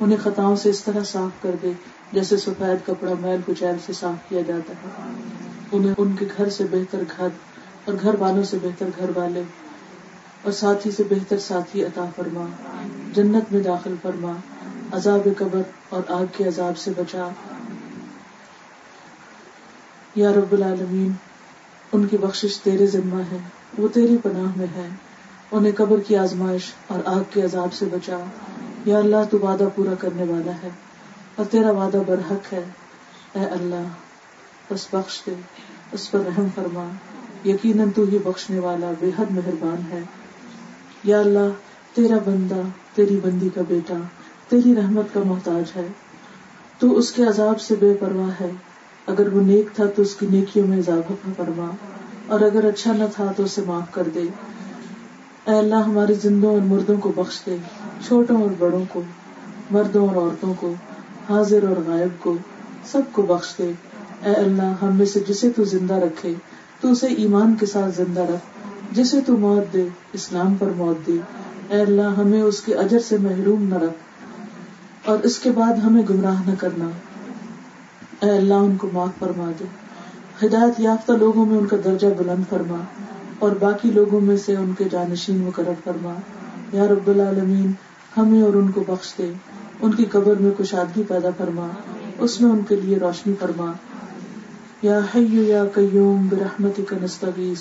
[0.00, 1.72] انہیں خطاؤں سے اس طرح صاف کر دے
[2.12, 4.88] جیسے سفید کپڑا میل کچیل سے صاف کیا جاتا ہے۔
[5.72, 7.28] انہیں ان کے گھر سے بہتر گھر
[7.84, 9.42] اور گھر والوں سے بہتر گھر والے
[10.42, 12.46] اور ساتھی سے بہتر ساتھی عطا فرما۔
[13.12, 14.32] جنت میں داخل فرما۔
[14.92, 17.28] عذاب قبر اور آگ کے عذاب سے بچا۔
[20.14, 21.12] یا رب العالمین،
[21.92, 23.38] ان کی بخشش تیرے ذمہ ہے۔
[23.78, 24.88] وہ تیری پناہ میں ہے۔
[25.52, 28.18] انہیں قبر کی آزمائش اور آگ کے عذاب سے بچا۔
[28.84, 30.68] یا اللہ، تو وعدہ پورا کرنے والا ہے
[31.36, 32.62] اور تیرا وعدہ برحق ہے۔
[33.32, 33.86] اے اللہ
[34.70, 35.34] بس بخش دے،
[35.92, 36.88] اس پر رحم فرما۔
[37.48, 40.00] یقیناً تو ہی بخشنے والا بے حد مہربان ہے۔
[41.04, 41.48] یا اللہ،
[41.94, 42.60] تیرا بندہ،
[42.94, 43.94] تیری بندی کا بیٹا،
[44.48, 45.86] تیری رحمت کا محتاج ہے۔
[46.78, 48.50] تو اس کے عذاب سے بے پرواہ ہے۔
[49.06, 51.70] اگر وہ نیک تھا تو اس کی نیکیوں میں اضافہ فرما۔
[52.26, 54.22] اور اگر اچھا نہ تھا تو اسے معاف کر دے۔
[55.44, 57.56] اے اللہ، ہمارے زندوں اور مردوں کو بخش دے،
[58.06, 59.02] چھوٹوں اور بڑوں کو،
[59.70, 60.74] مردوں اور عورتوں کو،
[61.28, 62.36] حاضر اور غائب کو،
[62.84, 63.72] سب کو بخش دے۔
[64.24, 66.34] اے اللہ، ہم میں سے جسے تو زندہ رکھے،
[66.80, 71.18] تو اسے ایمان کے ساتھ زندہ رکھ۔ جسے تو موت دے، اسلام پر موت دے۔
[71.68, 73.94] اے اللہ، ہمیں اس کے اجر سے محروم نہ رکھ۔
[75.08, 76.88] اور اس کے بعد ہمیں گمراہ نہ کرنا۔
[78.20, 79.83] اے اللہ، ان کو معاف فرما دے۔
[80.42, 82.76] ہدایت یافتہ لوگوں میں ان کا درجہ بلند فرما
[83.38, 86.14] اور باقی لوگوں میں سے ان کے جانشین مقرر فرما۔
[86.72, 87.72] یا رب العالمین،
[88.16, 89.32] ہمیں اور ان کو بخش دے۔
[89.80, 91.68] ان کی قبر میں کشادگی پیدا فرما۔
[92.18, 93.72] اس میں ان کے لیے روشنی فرما۔
[94.82, 97.60] یا حی یا قیوم، برحمتک نستغیث۔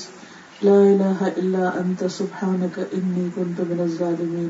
[0.64, 4.50] لا الہ الا انت، سبحانک انی کنت من الظالمین۔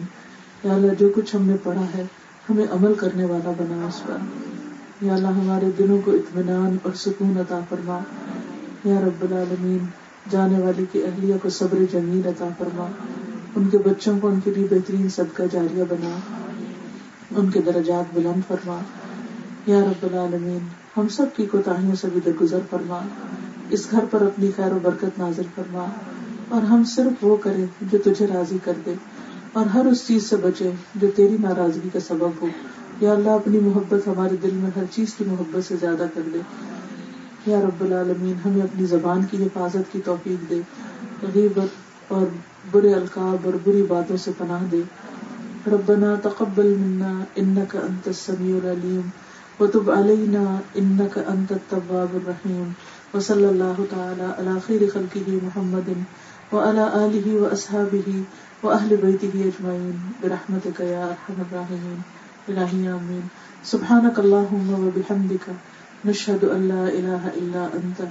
[0.64, 2.04] یا اللہ، جو کچھ ہم نے پڑھا ہے،
[2.50, 4.18] ہمیں عمل کرنے والا بنا اس پر
[5.02, 8.00] یا اللہ ہمارے دلوں کو اطمینان اور سکون عطا فرما۔
[8.84, 9.86] یا رب العالمین،
[10.30, 12.88] جانے والی کی اہلیہ کو صبر جمیل عطا فرما۔
[13.56, 16.20] ان کے بچوں کو ان کے لیے بہترین صدقہ جاریہ بنا۔
[17.36, 18.80] ان کے درجات بلند فرما۔
[19.66, 20.60] یا رب العالمین،
[20.98, 23.00] ہم سب کی کوتاہیوں سے بھی درگزر فرما۔
[23.70, 25.86] اس گھر پر اپنی خیر و برکت نازل فرما۔
[26.50, 28.94] اور ہم صرف وہ کریں جو تجھے راضی کر دے۔
[29.54, 32.48] اور ہر اس چیز سے بچے جو تیری ناراضگی کا سبب ہو۔
[33.02, 36.40] یا اللہ اپنی محبت ہمارے دل میں ہر چیز کی محبت سے زیادہ کر دے
[37.46, 40.62] یا رب العالمین، ہمیں اپنی زبان کی حفاظت کی توفیق دے
[41.34, 42.26] غیبت اور
[42.72, 44.82] برے القاب اور بری باتوں سے پناہ دے۔
[45.68, 49.10] ربنا تقبل منا انك انت السميع العليم
[49.60, 50.44] وتب علينا
[50.76, 52.72] انك انت التواب الرحيم
[53.14, 55.94] وصلى الله تعالى على خير خلقه محمد
[56.54, 58.24] وعلى اله واصحابه
[58.64, 62.04] واهل بيته اجمعين برحمتك يا ارحم الراحمين
[62.48, 63.28] الہی آمین.
[63.64, 65.50] سبحانک اللہم و بحمدک،
[66.06, 68.02] نشہد ان لا الہ الا انت،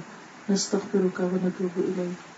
[0.51, 2.32] نستغفرک و نتوب الیک.